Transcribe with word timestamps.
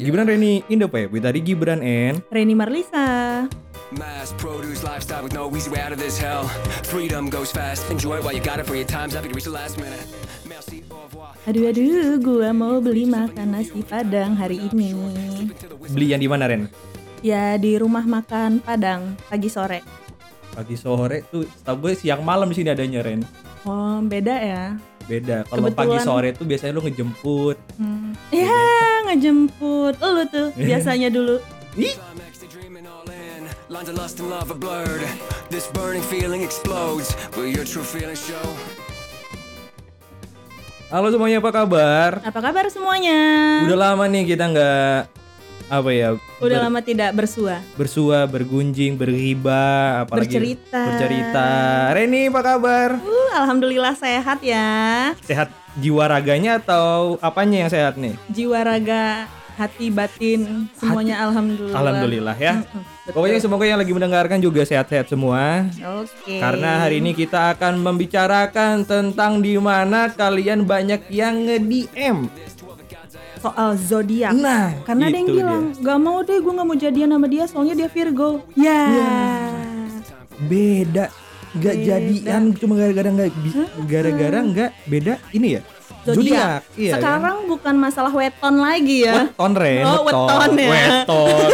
Gibran 0.00 0.24
Reni 0.24 0.64
in 0.72 0.80
the 0.80 0.88
web 0.88 1.12
with 1.12 1.28
Ari 1.28 1.44
Gibran 1.44 1.84
and 1.84 2.24
Reni 2.32 2.56
Marlisa. 2.56 3.44
Mass 3.92 4.32
produce 4.40 4.80
lifestyle 4.80 5.20
with 5.20 5.36
no 5.36 5.52
easy 5.52 5.68
way 5.68 5.76
out 5.84 5.92
of 5.92 6.00
this 6.00 6.16
hell. 6.16 6.48
Freedom 6.88 7.28
goes 7.28 7.52
fast. 7.52 7.84
Enjoy 7.92 8.16
it 8.16 8.24
while 8.24 8.32
you 8.32 8.40
got 8.40 8.56
it 8.56 8.64
for 8.64 8.72
your 8.72 8.88
time's 8.88 9.12
up. 9.12 9.28
You 9.28 9.36
reach 9.36 9.44
the 9.44 9.52
last 9.52 9.76
minute. 9.76 10.00
Merci, 10.48 10.88
au 10.88 11.04
revoir. 11.04 11.36
Aduh 11.44 11.68
aduh, 11.68 12.16
gua 12.16 12.48
mau 12.56 12.80
beli 12.80 13.04
makan 13.04 13.52
nasi 13.52 13.84
padang 13.84 14.40
hari 14.40 14.72
ini. 14.72 14.96
beli 15.92 16.16
yang 16.16 16.24
di 16.24 16.32
mana 16.32 16.48
Ren? 16.48 16.72
Ya 17.20 17.60
di 17.60 17.76
rumah 17.76 18.08
makan 18.08 18.64
Padang 18.64 19.20
pagi 19.28 19.52
sore. 19.52 19.84
Pagi 20.56 20.80
sore 20.80 21.28
tuh, 21.28 21.44
gue 21.44 21.92
siang 21.92 22.24
malam 22.24 22.48
di 22.48 22.56
sini 22.56 22.72
adanya 22.72 23.04
Ren. 23.04 23.20
Oh 23.68 24.00
beda 24.00 24.32
ya. 24.40 24.64
Beda. 25.04 25.44
Kalau 25.44 25.68
pagi 25.76 26.00
sore 26.00 26.32
tuh 26.32 26.48
biasanya 26.48 26.80
lu 26.80 26.88
ngejemput. 26.88 27.60
Hmm. 27.76 28.16
Ya 28.32 28.88
ngejemput 29.10 29.98
lu 29.98 30.22
tuh 30.30 30.54
biasanya 30.54 31.10
dulu. 31.10 31.42
Ih, 31.74 31.98
halo 40.90 41.06
semuanya 41.10 41.42
apa 41.42 41.50
kabar? 41.50 42.10
Apa 42.22 42.38
kabar 42.38 42.64
semuanya? 42.70 43.18
Udah 43.66 43.78
lama 43.78 44.06
nih 44.06 44.30
kita 44.30 44.46
nggak 44.46 45.19
apa 45.70 45.90
ya? 45.94 46.08
Udah 46.42 46.58
ber- 46.58 46.64
lama 46.66 46.80
tidak 46.82 47.14
bersua. 47.14 47.62
bersua, 47.78 48.26
bergunjing, 48.26 48.98
berriba, 48.98 50.02
apalagi 50.04 50.26
Bercerita. 50.26 50.82
Bercerita. 50.90 51.48
Reni 51.94 52.26
apa 52.26 52.40
kabar? 52.42 52.88
Uh, 52.98 53.30
alhamdulillah 53.38 53.94
sehat 53.94 54.42
ya. 54.42 54.68
Sehat 55.22 55.54
jiwa 55.78 56.10
raganya 56.10 56.58
atau 56.58 57.14
apanya 57.22 57.64
yang 57.64 57.70
sehat 57.70 57.94
nih? 57.94 58.18
Jiwa 58.34 58.66
raga, 58.66 59.30
hati 59.54 59.92
batin 59.92 60.66
semuanya 60.74 61.22
alhamdulillah. 61.22 61.78
Alhamdulillah 61.78 62.36
ya. 62.36 62.54
Betul. 62.66 62.82
Pokoknya 63.10 63.38
semoga 63.42 63.64
yang 63.66 63.78
lagi 63.78 63.92
mendengarkan 63.92 64.38
juga 64.38 64.62
sehat-sehat 64.62 65.10
semua. 65.10 65.66
Oke. 66.02 66.38
Karena 66.38 66.86
hari 66.86 67.02
ini 67.02 67.12
kita 67.12 67.54
akan 67.58 67.82
membicarakan 67.82 68.86
tentang 68.86 69.42
di 69.42 69.58
mana 69.58 70.08
kalian 70.14 70.62
banyak 70.64 71.10
yang 71.10 71.44
nge-DM. 71.44 72.30
Soal 73.40 73.70
zodiak. 73.74 74.32
Nah, 74.32 74.76
Karena 74.84 75.08
ada 75.08 75.16
yang 75.16 75.26
itu 75.26 75.36
bilang 75.36 75.62
gak 75.74 75.98
mau 75.98 76.20
deh 76.20 76.38
gue 76.38 76.52
gak 76.52 76.66
mau 76.66 76.76
jadian 76.76 77.10
sama 77.10 77.26
dia 77.26 77.44
soalnya 77.48 77.74
dia 77.74 77.88
Virgo. 77.88 78.44
Ya. 78.54 78.80
beda. 80.40 81.06
Nggak 81.50 81.76
jadian 81.82 82.42
cuma 82.54 82.78
gara-gara 82.78 83.10
nggak 83.10 83.30
bi- 83.42 83.70
gara-gara 83.84 84.38
nggak 84.38 84.70
beda 84.86 85.18
ini 85.34 85.58
ya 85.58 85.62
Zodiak. 86.00 86.60
iya 86.74 86.96
Sekarang 86.96 87.44
bukan 87.44 87.74
masalah 87.76 88.08
weton 88.08 88.56
lagi 88.56 89.04
kan? 89.04 89.08
ya. 89.08 89.14
weton 89.28 89.52
ren 89.52 89.84
Oh, 89.84 90.00
weton 90.02 90.50
ya. 90.56 90.68
weton 90.68 91.48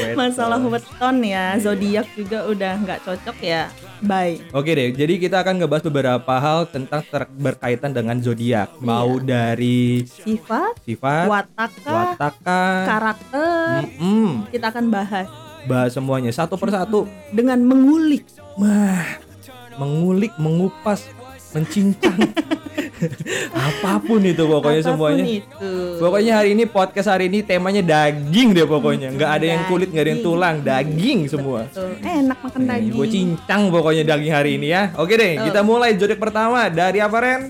Weton. 0.00 0.16
Masalah 0.20 0.60
weton 0.60 1.16
ya. 1.20 1.56
Zodiak 1.56 2.06
juga 2.12 2.44
udah 2.44 2.72
nggak 2.78 3.00
cocok 3.02 3.36
ya. 3.40 3.68
Bye. 4.00 4.40
Oke 4.50 4.72
deh, 4.72 4.88
jadi 4.90 5.16
kita 5.16 5.40
akan 5.40 5.60
ngebahas 5.60 5.84
beberapa 5.84 6.34
hal 6.34 6.64
tentang 6.66 7.00
ter- 7.02 7.28
berkaitan 7.30 7.92
dengan 7.92 8.16
zodiak. 8.16 8.72
Mau 8.78 9.20
dari 9.20 10.08
Sifat, 10.08 10.80
sifat, 10.82 11.28
wataka, 11.28 12.16
wataka, 12.16 12.64
karakter, 12.86 13.84
mm-mm. 13.84 14.48
kita 14.48 14.72
akan 14.72 14.88
bahas 14.88 15.28
bahas 15.60 15.92
semuanya 15.92 16.32
satu 16.32 16.56
persatu. 16.56 17.04
dengan 17.28 17.60
mengulik. 17.60 18.24
Wah, 18.56 19.04
mengulik, 19.76 20.32
mengupas, 20.36 21.04
mencincang. 21.52 22.16
Apa 23.50 23.98
pun 23.98 24.20
itu 24.20 24.42
pokoknya 24.42 24.82
Apa 24.82 24.92
pun 24.92 25.10
semuanya. 25.12 25.24
itu. 25.26 25.72
Pokoknya 25.96 26.32
hari 26.36 26.50
ini 26.52 26.64
podcast 26.64 27.08
hari 27.08 27.26
ini 27.26 27.40
temanya 27.40 27.82
daging 27.82 28.52
deh 28.52 28.64
pokoknya. 28.64 29.08
Nggak 29.10 29.30
ada 29.30 29.46
yang 29.46 29.62
kulit, 29.66 29.88
nggak 29.88 30.04
ada 30.04 30.12
yang 30.12 30.22
tulang, 30.22 30.56
daging 30.60 31.18
semua. 31.26 31.66
Betul. 31.66 31.96
Enak 32.00 32.38
makan 32.40 32.62
daging. 32.66 32.92
Gue 32.92 33.06
cincang 33.08 33.62
pokoknya 33.68 34.02
daging 34.04 34.32
hari 34.32 34.50
ini 34.56 34.68
ya. 34.70 34.92
Oke 34.96 35.14
deh, 35.14 35.40
kita 35.40 35.60
mulai 35.60 35.94
zodiak 35.94 36.18
pertama 36.18 36.68
dari 36.68 36.98
apa 36.98 37.18
Ren? 37.18 37.42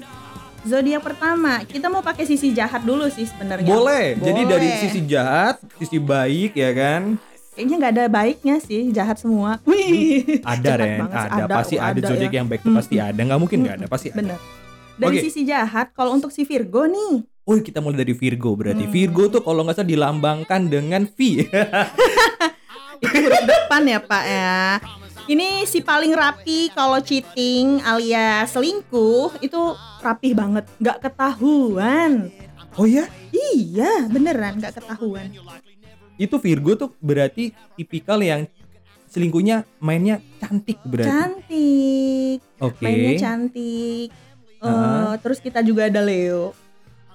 Zodiak 0.61 1.01
pertama, 1.01 1.65
kita 1.65 1.89
mau 1.89 2.05
pakai 2.05 2.29
sisi 2.29 2.53
jahat 2.53 2.85
dulu 2.85 3.09
sih 3.09 3.25
sebenarnya. 3.25 3.65
Boleh. 3.65 4.13
Jadi 4.21 4.41
dari 4.45 4.69
Boleh. 4.69 4.81
sisi 4.85 5.01
jahat, 5.09 5.57
sisi 5.81 5.97
baik 5.97 6.53
ya 6.53 6.71
kan? 6.77 7.17
Kayaknya 7.51 7.77
nggak 7.81 7.93
ada 7.97 8.05
baiknya 8.07 8.57
sih, 8.61 8.93
jahat 8.93 9.17
semua. 9.17 9.57
Wih, 9.65 10.39
Ada 10.45 10.61
jahat 10.69 10.81
Ren, 10.81 10.99
sih. 11.01 11.29
ada, 11.33 11.45
pasti 11.51 11.75
oh, 11.77 11.83
ada, 11.83 11.99
zodiak 12.05 12.29
ya. 12.31 12.37
yang 12.41 12.47
baik 12.47 12.61
tuh 12.61 12.73
pasti 12.77 12.97
ada. 13.01 13.17
Nggak 13.17 13.41
mungkin 13.41 13.59
nggak 13.65 13.77
ada, 13.81 13.87
pasti 13.89 14.09
ada. 14.13 14.17
Bener. 14.21 14.39
Dari 15.01 15.17
Oke. 15.17 15.25
sisi 15.33 15.49
jahat, 15.49 15.97
kalau 15.97 16.13
untuk 16.13 16.29
si 16.29 16.45
Virgo 16.45 16.85
nih, 16.85 17.25
Oh 17.49 17.59
kita 17.59 17.83
mulai 17.83 18.07
dari 18.07 18.15
Virgo 18.15 18.55
berarti. 18.55 18.87
Hmm. 18.87 18.95
Virgo 18.95 19.27
tuh 19.27 19.43
kalau 19.43 19.67
nggak 19.67 19.83
salah 19.83 19.91
dilambangkan 19.91 20.71
dengan 20.71 21.03
V. 21.09 21.43
itu 23.03 23.17
huruf 23.17 23.43
depan 23.49 23.83
ya 23.89 23.99
Pak 23.99 24.25
ya. 24.29 24.79
Ini 25.27 25.67
si 25.67 25.83
paling 25.83 26.15
rapi 26.15 26.71
kalau 26.71 27.03
cheating 27.03 27.83
alias 27.83 28.55
selingkuh 28.55 29.43
itu 29.43 29.61
rapih 29.99 30.39
banget, 30.39 30.63
nggak 30.79 30.99
ketahuan. 31.03 32.31
oh 32.79 32.87
ya? 32.87 33.11
Iya, 33.35 34.07
beneran 34.07 34.63
nggak 34.63 34.79
ketahuan. 34.79 35.35
Itu 36.21 36.39
Virgo 36.39 36.79
tuh 36.79 36.95
berarti 37.03 37.51
tipikal 37.75 38.23
yang 38.23 38.47
selingkuhnya 39.11 39.67
mainnya 39.83 40.23
cantik 40.39 40.79
berarti. 40.87 41.11
Cantik, 41.11 42.39
Oke. 42.63 42.83
mainnya 42.85 43.13
cantik. 43.19 44.15
Heeh. 44.61 45.13
terus 45.19 45.41
kita 45.41 45.61
juga 45.61 45.89
ada 45.89 46.01
Leo. 46.01 46.53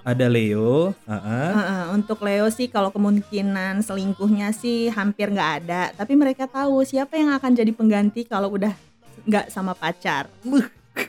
Ada 0.06 0.30
Leo. 0.30 0.94
Heeh. 1.02 1.50
Heeh, 1.50 1.82
untuk 1.90 2.22
Leo 2.22 2.46
sih 2.46 2.70
kalau 2.70 2.94
kemungkinan 2.94 3.82
selingkuhnya 3.82 4.54
sih 4.54 4.86
hampir 4.90 5.34
nggak 5.34 5.50
ada. 5.62 5.90
Tapi 5.94 6.14
mereka 6.14 6.46
tahu 6.46 6.86
siapa 6.86 7.18
yang 7.18 7.34
akan 7.34 7.50
jadi 7.54 7.74
pengganti 7.74 8.22
kalau 8.22 8.54
udah 8.54 8.70
nggak 9.26 9.50
sama 9.50 9.74
pacar. 9.74 10.30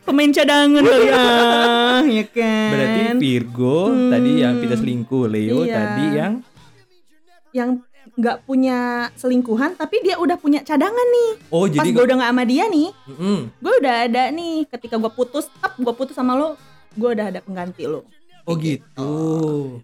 Pemain 0.03 0.33
cadangan 0.33 0.83
kali 0.83 1.07
ya, 1.07 1.23
ya 2.03 2.25
kan? 2.27 2.69
Berarti 2.73 3.01
Virgo 3.21 3.79
Hmm. 3.87 4.11
tadi 4.11 4.31
yang 4.41 4.59
tidak 4.59 4.77
selingkuh, 4.81 5.25
Leo 5.29 5.63
Iya. 5.63 5.75
tadi 5.77 6.05
yang 6.11 6.33
yang 7.55 7.69
nggak 8.17 8.43
punya 8.43 8.77
selingkuhan 9.13 9.73
tapi 9.73 10.01
dia 10.01 10.17
udah 10.17 10.35
punya 10.35 10.59
cadangan 10.59 10.97
nih. 11.07 11.31
oh 11.47 11.63
Pas 11.63 11.73
jadi 11.77 11.89
gue 11.91 12.03
udah 12.03 12.17
nggak 12.17 12.31
sama 12.31 12.43
dia 12.43 12.65
nih, 12.65 12.89
Mm-mm. 13.07 13.39
gue 13.55 13.73
udah 13.77 13.95
ada 14.03 14.23
nih. 14.29 14.65
Ketika 14.67 14.97
gue 14.97 15.11
putus, 15.11 15.45
tep 15.53 15.73
gue 15.75 15.93
putus 15.93 16.13
sama 16.13 16.33
lo, 16.33 16.57
gue 16.91 17.09
udah 17.11 17.25
ada 17.27 17.39
pengganti 17.39 17.85
lo. 17.85 18.01
Oh 18.43 18.57
gitu. 18.57 19.11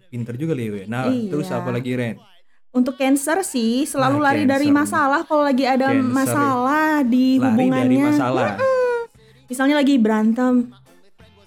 Pinter 0.08 0.34
juga 0.34 0.52
Leo 0.52 0.74
ya. 0.74 0.86
Nah, 0.86 1.06
Iya. 1.06 1.30
terus 1.30 1.46
apa 1.48 1.68
lagi 1.68 1.92
Ren? 1.92 2.16
Untuk 2.70 2.96
Cancer 2.96 3.40
sih 3.40 3.84
selalu 3.84 4.18
Nah, 4.18 4.24
lari 4.26 4.42
dari 4.44 4.66
Cancer. 4.66 4.80
masalah 4.82 5.20
kalau 5.22 5.44
lagi 5.44 5.62
ada 5.62 5.88
Cancer. 5.88 6.10
masalah 6.10 6.86
di 7.02 7.36
Lari 7.36 7.44
hubungannya. 7.46 7.80
dari 7.80 7.96
masalah. 8.00 8.50
misalnya 9.44 9.76
lagi 9.76 9.94
berantem 9.94 10.72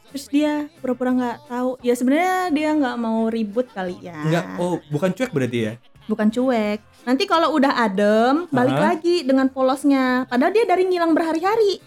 terus 0.08 0.30
dia 0.30 0.70
pura-pura 0.78 1.12
nggak 1.12 1.38
tahu 1.48 1.70
ya 1.82 1.92
sebenarnya 1.92 2.36
dia 2.50 2.70
nggak 2.72 2.96
mau 2.96 3.28
ribut 3.28 3.68
kali 3.68 3.98
ya 4.00 4.16
Enggak, 4.22 4.46
oh 4.56 4.78
bukan 4.88 5.12
cuek 5.12 5.32
berarti 5.32 5.60
ya? 5.60 5.74
Bukan 6.08 6.28
cuek 6.32 6.80
nanti 7.04 7.24
kalau 7.28 7.54
udah 7.56 7.84
adem 7.84 8.48
balik 8.50 8.78
Hah? 8.80 8.86
lagi 8.96 9.24
dengan 9.28 9.48
polosnya 9.52 10.26
padahal 10.28 10.52
dia 10.56 10.66
dari 10.66 10.88
ngilang 10.88 11.12
berhari-hari 11.14 11.84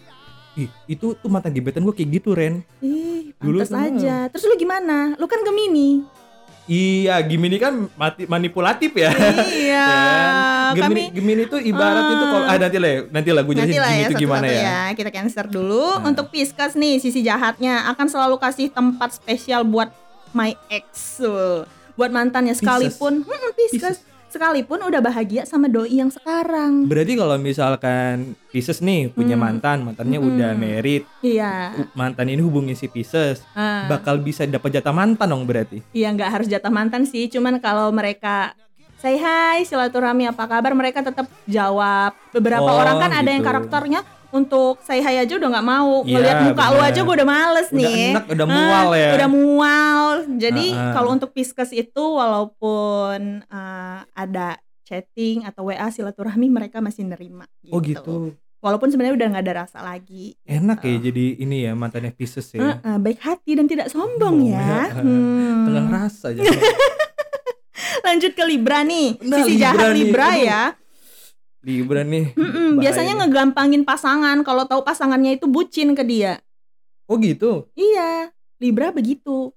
Ih, 0.58 0.66
itu 0.91 1.14
tuh 1.14 1.31
mantan 1.31 1.54
gebetan 1.54 1.86
gue 1.86 1.94
kayak 1.94 2.20
gitu 2.20 2.34
Ren. 2.34 2.66
ih 2.82 3.32
Dulu 3.38 3.62
pantas 3.62 3.70
aja 3.70 4.28
terus 4.28 4.44
lu 4.44 4.59
gimana 4.59 5.14
lu 5.16 5.25
kan 5.30 5.41
gemini 5.47 6.04
Iya, 6.70 7.19
Gemini 7.26 7.59
kan 7.59 7.91
mati, 7.98 8.30
manipulatif 8.30 8.94
ya. 8.94 9.10
iya 9.50 9.86
Kan? 9.91 10.30
Gemini, 10.78 11.10
kami 11.10 11.16
Gemini 11.19 11.42
itu 11.50 11.59
ibarat 11.59 12.04
itu 12.14 12.25
kalau 12.30 12.47
ah 12.47 12.56
nanti 12.62 12.78
lah, 12.78 12.91
ya, 12.94 13.00
nanti 13.10 13.30
lah 13.34 13.42
gue 13.42 13.54
jelasin 13.59 13.75
Nanti 13.75 13.80
lah 13.82 13.91
Gemini 13.91 13.98
ya 13.98 14.06
itu 14.06 14.14
gimana 14.22 14.47
satu-satu 14.47 14.62
ya. 14.62 14.80
Kita 14.94 15.10
cancer 15.10 15.44
dulu. 15.50 15.86
Nah. 15.98 16.06
Untuk 16.14 16.26
Pisces 16.30 16.72
nih 16.78 16.94
sisi 17.03 17.21
jahatnya 17.27 17.91
akan 17.91 18.06
selalu 18.06 18.36
kasih 18.39 18.71
tempat 18.71 19.18
spesial 19.18 19.66
buat 19.66 19.91
my 20.30 20.54
ex. 20.71 21.18
Tuh. 21.18 21.66
Buat 21.98 22.15
mantannya 22.15 22.54
Pisces. 22.54 22.62
sekalipun 22.62 23.27
hmm, 23.27 23.50
Pisces. 23.59 24.06
Sekalipun 24.30 24.78
udah 24.80 25.03
bahagia 25.03 25.42
sama 25.42 25.66
doi 25.66 25.98
yang 25.98 26.06
sekarang. 26.06 26.86
Berarti 26.86 27.18
kalau 27.18 27.34
misalkan 27.34 28.38
Pisces 28.48 28.78
nih 28.78 29.10
punya 29.10 29.34
Hmm. 29.34 29.42
mantan, 29.42 29.82
mantannya 29.82 30.22
Hmm. 30.22 30.28
udah 30.30 30.50
married, 30.54 31.03
Iya. 31.18 31.74
mantan 31.92 32.30
ini 32.30 32.38
hubungin 32.38 32.72
si 32.72 32.86
Pisces, 32.86 33.42
Ah. 33.53 33.91
bakal 33.91 34.22
bisa 34.22 34.47
dapat 34.47 34.71
jatah 34.72 34.94
mantan 34.94 35.27
dong 35.27 35.42
berarti. 35.42 35.82
Iya 35.91 36.15
nggak 36.15 36.30
harus 36.30 36.47
jatah 36.47 36.71
mantan 36.71 37.03
sih. 37.04 37.27
Cuman 37.27 37.59
kalau 37.59 37.91
mereka 37.91 38.54
say 38.97 39.18
hi 39.18 39.66
silaturahmi 39.66 40.30
apa 40.30 40.47
kabar 40.47 40.78
mereka 40.78 41.03
tetap 41.03 41.27
jawab. 41.44 42.15
Beberapa 42.30 42.62
Oh, 42.65 42.78
orang 42.78 43.00
kan 43.00 43.10
ada 43.12 43.27
yang 43.27 43.42
gitu. 43.42 43.50
karakternya 43.50 44.00
untuk 44.32 44.78
say 44.80 44.98
hi 44.98 45.18
aja 45.18 45.32
udah 45.32 45.48
nggak 45.48 45.68
mau 45.68 46.00
Iya, 46.00 46.12
ngeliat 46.12 46.36
muka 46.44 46.65
lu 46.65 46.74
bener. 46.77 46.86
aja 46.86 47.00
gue 47.00 47.15
udah 47.15 47.28
males 47.28 47.68
Udah 47.68 47.78
nih 47.78 48.03
enak, 48.10 48.24
udah 48.28 48.44
Ah, 48.44 48.53
mual 48.53 48.88
ya. 48.92 49.10
udah 49.12 49.28
mual 49.28 50.04
jadi 50.36 50.66
Ah, 50.71 50.80
ah. 50.80 50.92
kalau 50.92 51.10
untuk 51.10 51.30
Pisces 51.30 51.71
itu 51.71 52.04
walaupun 52.04 53.21
ah, 53.47 54.06
ada 54.12 54.56
chatting 54.82 55.42
atau 55.42 55.65
WA 55.65 55.86
silaturahmi 55.86 56.47
mereka 56.48 56.78
masih 56.78 57.04
nerima 57.04 57.47
gitu. 57.60 57.72
Oh 57.72 57.80
gitu. 57.80 58.15
walaupun 58.59 58.88
sebenarnya 58.88 59.15
udah 59.15 59.27
nggak 59.30 59.44
ada 59.44 59.54
rasa 59.60 59.78
lagi 59.80 60.34
Enak 60.42 60.78
ya 60.80 60.97
jadi 61.00 61.24
ini 61.38 61.56
ya 61.62 61.72
mantannya 61.72 62.10
Pisces 62.10 62.50
ya. 62.50 62.60
Ah, 62.60 62.77
ah, 62.84 62.97
baik 62.97 63.18
hati 63.18 63.54
dan 63.54 63.65
tidak 63.65 63.86
sombong 63.86 64.36
Oh, 64.41 64.48
ya 64.48 64.60
ya. 64.91 65.00
Hmm. 65.00 65.65
Tengah 65.65 65.86
rasa 65.88 66.30
aja. 66.30 66.42
Lanjut 68.03 68.32
ke 68.32 68.44
Libra 68.44 68.82
nih. 68.82 69.16
Nah, 69.21 69.36
Sisi 69.38 69.54
Libra 69.54 69.62
jahat 69.65 69.86
nih, 69.86 69.97
Libra 69.97 70.28
ya. 70.36 70.62
Libra 71.60 72.01
nih. 72.01 72.33
Mm-mm, 72.33 72.77
bahaya 72.77 72.80
biasanya 72.80 73.12
nih. 73.15 73.21
ngegampangin 73.24 73.83
pasangan 73.84 74.36
kalau 74.41 74.65
tahu 74.65 74.80
pasangannya 74.80 75.36
itu 75.36 75.45
bucin 75.45 75.92
ke 75.92 76.03
dia. 76.03 76.41
Oh 77.04 77.21
gitu. 77.21 77.68
Iya, 77.74 78.33
Libra 78.57 78.89
begitu. 78.91 79.53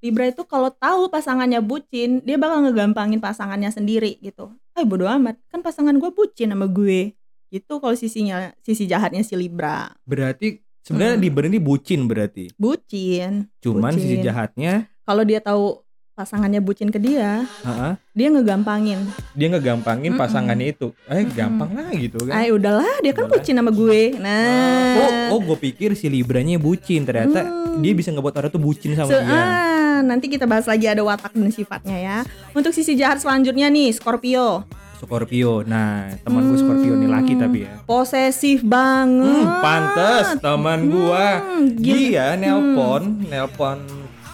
Libra 0.00 0.28
itu 0.28 0.42
kalau 0.44 0.68
tahu 0.68 1.08
pasangannya 1.08 1.64
bucin, 1.64 2.20
dia 2.20 2.36
bakal 2.36 2.60
ngegampangin 2.64 3.20
pasangannya 3.22 3.70
sendiri 3.70 4.20
gitu. 4.20 4.52
Eh 4.74 4.84
bodo 4.84 5.06
amat, 5.06 5.38
kan 5.48 5.62
pasangan 5.62 5.94
gue 5.96 6.10
bucin 6.10 6.50
sama 6.52 6.66
gue. 6.66 7.14
Gitu 7.48 7.72
kalau 7.78 7.94
sisinya 7.94 8.50
sisi 8.60 8.84
jahatnya 8.84 9.22
si 9.22 9.32
Libra. 9.38 9.88
Berarti 10.04 10.58
sebenarnya 10.82 11.16
Hmm. 11.16 11.24
Libra 11.24 11.44
ini 11.46 11.60
bucin 11.62 12.04
berarti. 12.04 12.50
Bucin. 12.58 13.46
Cuman 13.62 13.94
sisi 13.94 14.18
Bucin. 14.18 14.26
jahatnya, 14.26 14.74
Kalau 15.04 15.20
dia 15.20 15.36
tahu 15.38 15.83
pasangannya 16.14 16.62
bucin 16.62 16.88
ke 16.88 16.96
dia, 16.96 17.42
heeh, 17.42 17.92
dia 18.10 18.28
ngegampangin. 18.30 19.02
dia 19.34 19.50
ngegampangin 19.50 20.14
Mm-mm. 20.14 20.22
pasangannya 20.22 20.70
itu. 20.70 20.94
Eh, 21.04 21.20
Mm-mm. 21.20 21.34
gampang 21.34 21.70
lah 21.74 21.90
gitu 21.90 22.18
kan. 22.22 22.32
Ay 22.32 22.48
udahlah, 22.48 22.86
dia 23.02 23.10
kan 23.10 23.26
Udahlah. 23.26 23.42
bucin 23.42 23.54
sama 23.54 23.70
gue. 23.70 24.02
Nah. 24.16 24.94
Oh, 24.94 25.10
oh 25.34 25.40
gue 25.44 25.58
pikir 25.60 25.90
si 25.92 26.06
Libranya 26.06 26.54
bucin. 26.56 27.02
Ternyata 27.02 27.42
Hmm. 27.42 27.82
dia 27.82 27.90
bisa 27.92 28.14
ngebuat 28.14 28.30
orang 28.32 28.46
tuh 28.48 28.62
bucin 28.62 28.94
sama 28.94 29.10
Se- 29.10 29.18
dia. 29.20 29.34
ah, 29.34 29.98
nanti 30.00 30.30
kita 30.30 30.46
bahas 30.46 30.64
lagi 30.64 30.86
ada 30.86 31.02
watak 31.02 31.34
dan 31.34 31.50
sifatnya 31.50 31.98
ya. 31.98 32.18
Untuk 32.52 32.70
sisi 32.70 32.94
jahat 32.94 33.18
selanjutnya 33.18 33.66
nih, 33.66 33.90
Scorpio. 33.90 34.62
Scorpio. 34.96 35.66
Nah, 35.66 36.14
teman 36.22 36.46
gue 36.46 36.56
Scorpio 36.56 36.94
nih 36.94 37.10
laki 37.10 37.34
tapi 37.34 37.66
ya. 37.66 37.74
Posesif 37.84 38.62
banget. 38.62 39.26
Hmm, 39.26 39.50
pantes 39.58 40.38
teman. 40.38 40.86
Hmm, 40.86 41.74
Dia 41.74 42.38
nelpon, 42.38 43.26
nelpon 43.26 43.82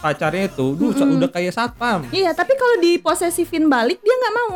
pacarnya 0.01 0.49
itu, 0.49 0.67
duh 0.75 0.91
udah 0.91 1.29
kayak 1.29 1.53
satpam. 1.53 2.03
Iya, 2.09 2.33
tapi 2.33 2.57
kalau 2.57 2.77
diposesifin 2.79 3.65
balik 3.67 4.01
dia 4.01 4.13
nggak 4.13 4.35
mau. 4.35 4.53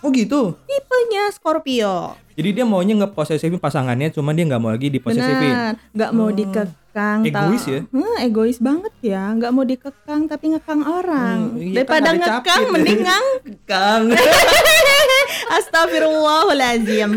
Oh 0.00 0.08
gitu. 0.08 0.56
Tipenya 0.64 1.28
Scorpio. 1.28 2.16
Jadi 2.32 2.56
dia 2.56 2.64
maunya 2.64 2.96
ngeposesifin 2.96 3.60
pasangannya, 3.60 4.08
cuman 4.08 4.32
dia 4.32 4.48
nggak 4.48 4.58
mau 4.58 4.72
lagi 4.72 4.88
diposesifin. 4.88 5.52
Benar, 5.52 5.74
nggak 5.92 6.10
mau 6.10 6.24
Oh. 6.24 6.32
dikekang. 6.32 7.18
Egois 7.20 7.60
tau. 7.60 7.70
ya? 7.70 7.80
Hmm, 7.86 8.14
egois 8.18 8.58
banget 8.58 8.92
ya, 8.98 9.22
nggak 9.30 9.52
mau 9.52 9.62
dikekang 9.62 10.24
tapi 10.24 10.56
ngekang 10.56 10.82
orang. 10.82 11.52
Hmm, 11.52 11.60
iya, 11.60 11.74
Daripada 11.76 12.08
kan 12.08 12.16
ngekang 12.16 12.40
capit. 12.64 12.72
mending 12.72 13.00
ngang. 13.04 14.04
Astagfirullahalazim. 15.50 17.10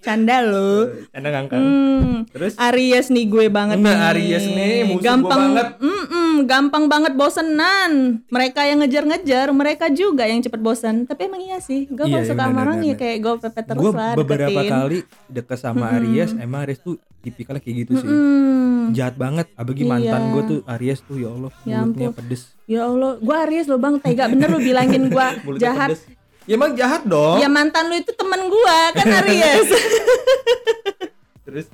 Canda 0.00 0.38
lo. 0.40 0.90
Canda 1.08 1.28
Kang 1.30 1.46
Kang. 1.46 1.60
Hmm. 1.60 2.14
Terus 2.26 2.52
Aries 2.56 3.08
nih 3.08 3.24
gue 3.24 3.46
banget 3.48 3.78
Nah, 3.78 3.90
nih. 3.90 4.08
Aries 4.10 4.44
nih, 4.46 4.74
musuh 4.84 4.96
gua 4.96 5.04
gampang 5.06 5.40
banget. 5.46 5.66
Mm-mm, 5.78 6.30
gampang 6.44 6.84
banget 6.86 7.12
bosenan. 7.14 7.92
Mereka 8.26 8.60
yang 8.64 8.78
ngejar-ngejar, 8.80 9.46
mereka 9.50 9.86
juga 9.88 10.24
yang 10.24 10.40
cepet 10.40 10.58
bosen. 10.58 11.04
Tapi 11.04 11.20
emang 11.24 11.40
iya 11.40 11.58
sih, 11.58 11.86
gue 11.86 12.00
Iya, 12.00 12.10
kalau 12.10 12.20
iya, 12.20 12.28
suka 12.28 12.44
sama 12.44 12.58
orang 12.60 12.78
ya 12.82 12.94
kayak 12.94 13.18
gue 13.18 13.34
pepet 13.40 13.64
terus 13.66 13.80
gue 13.80 13.92
lah 13.92 14.12
beberapa 14.14 14.50
deketin. 14.52 14.72
kali 14.72 14.98
deket 15.26 15.58
sama 15.58 15.84
Aries, 15.92 16.30
emang 16.34 16.60
Aries 16.62 16.80
tuh 16.80 16.94
tipikalnya 17.20 17.60
kayak 17.60 17.76
gitu 17.82 17.92
sih. 17.96 18.08
Mm. 18.08 18.84
Jahat 18.92 19.14
banget. 19.14 19.46
Apalagi 19.54 19.82
Iya. 19.82 19.90
mantan 19.90 20.22
gue 20.30 20.42
tuh 20.44 20.60
Aries 20.68 21.00
tuh 21.00 21.16
ya 21.16 21.28
Allah, 21.30 21.52
Ya 21.64 21.80
mulutnya 21.80 22.08
ampun. 22.08 22.18
pedes. 22.18 22.42
Ya 22.64 22.80
Allah, 22.82 23.12
gue 23.16 23.36
Aries 23.42 23.66
lo 23.66 23.76
bang, 23.76 23.94
tega 23.98 24.24
bener 24.26 24.48
lo 24.48 24.58
bilangin 24.58 25.02
gue 25.06 25.26
jahat. 25.62 25.90
pedes. 25.92 26.02
Ya 26.44 26.54
emang 26.54 26.76
jahat 26.76 27.02
dong. 27.04 27.40
Ya 27.40 27.48
mantan 27.48 27.88
lu 27.88 27.96
itu 27.96 28.12
temen 28.12 28.36
gue 28.44 28.78
kan 28.92 29.06
Aries. 29.22 29.68
Terus 31.44 31.66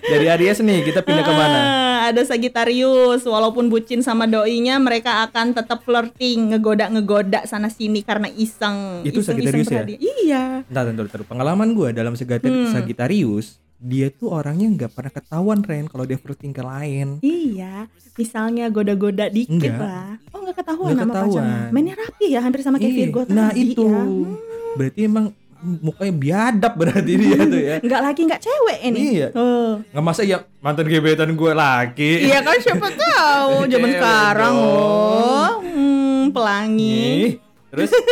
dari 0.00 0.26
Aries 0.26 0.58
nih 0.58 0.82
kita 0.84 1.02
pindah 1.02 1.22
ke 1.22 1.30
mana? 1.30 1.58
Ah, 1.58 1.98
ada 2.08 2.22
Sagittarius, 2.22 3.22
walaupun 3.22 3.66
bucin 3.66 3.98
sama 3.98 4.24
doinya, 4.24 4.78
mereka 4.78 5.22
akan 5.22 5.52
tetap 5.52 5.82
flirting, 5.82 6.54
ngegoda-ngegoda 6.54 7.44
sana 7.44 7.66
sini 7.66 8.00
karena 8.00 8.30
iseng. 8.30 9.02
Itu 9.02 9.20
Iseng-iseng 9.20 9.26
Sagittarius 9.26 9.66
ya? 9.66 9.72
berhadiah. 9.76 10.00
Iya. 10.00 10.44
Entar, 10.64 10.84
entar, 10.88 11.04
entar. 11.04 11.22
Pengalaman 11.22 11.68
gue 11.74 11.88
dalam 11.92 12.14
Hmm. 12.14 12.70
Sagittarius, 12.70 13.58
dia 13.78 14.10
tuh 14.10 14.30
orangnya 14.30 14.66
nggak 14.68 14.90
pernah 14.90 15.08
ketahuan 15.08 15.60
Ren 15.60 15.86
kalau 15.86 16.02
dia 16.02 16.14
flirting 16.14 16.50
ke 16.50 16.60
lain. 16.60 17.18
Iya, 17.20 17.86
misalnya 18.14 18.66
goda-goda 18.68 19.26
dikit 19.26 19.54
Enggak. 19.54 19.78
lah. 19.78 20.10
Oh 20.30 20.42
nggak 20.42 20.56
ketahuan 20.56 20.90
Nggak 20.90 20.98
sama 21.00 21.12
ketahuan. 21.14 21.42
pacarnya. 21.46 21.70
Mainnya 21.70 21.94
rapi 21.94 22.26
ya, 22.28 22.40
hampir 22.40 22.60
sama 22.60 22.76
kayak 22.76 22.88
Iya, 22.88 22.98
Virgo 23.00 23.20
Nah 23.28 23.48
tadi 23.48 23.62
itu 23.64 23.82
ya. 23.84 24.02
Hmm. 24.02 24.34
berarti 24.74 25.00
emang 25.00 25.26
mukanya 25.58 26.14
biadab 26.14 26.72
berarti 26.74 27.12
dia 27.14 27.38
tuh 27.40 27.60
ya. 27.60 27.76
Nggak 27.80 28.00
laki 28.04 28.20
nggak 28.24 28.42
cewek 28.42 28.78
ini. 28.84 28.98
Iya. 29.12 29.28
Oh. 29.32 29.70
Nggak 29.84 30.04
masa 30.04 30.22
ya 30.22 30.38
mantan 30.58 30.86
gebetan 30.86 31.30
gue 31.30 31.52
laki. 31.52 32.12
Iya 32.26 32.38
kan 32.42 32.58
siapa 32.58 32.86
tahu 33.04 33.54
zaman 33.64 33.88
sekarang 33.92 34.54
dong. 34.54 34.66
loh. 34.66 35.50
Hmm, 35.60 36.22
pelangi. 36.30 37.02
Nih, 37.20 37.32
terus 37.70 37.90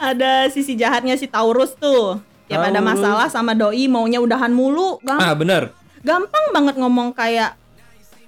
Ada 0.00 0.48
sisi 0.48 0.74
jahatnya 0.74 1.14
si 1.14 1.26
Taurus 1.26 1.76
tuh. 1.76 2.18
Tiap 2.50 2.60
ada 2.60 2.72
Taurus. 2.74 2.88
masalah 2.92 3.26
sama 3.28 3.52
doi 3.52 3.86
maunya 3.86 4.18
udahan 4.18 4.50
mulu. 4.50 4.98
Gam- 5.00 5.18
ah 5.18 5.32
bener. 5.32 5.70
gampang 6.00 6.46
banget 6.50 6.74
ngomong 6.74 7.12
kayak 7.12 7.54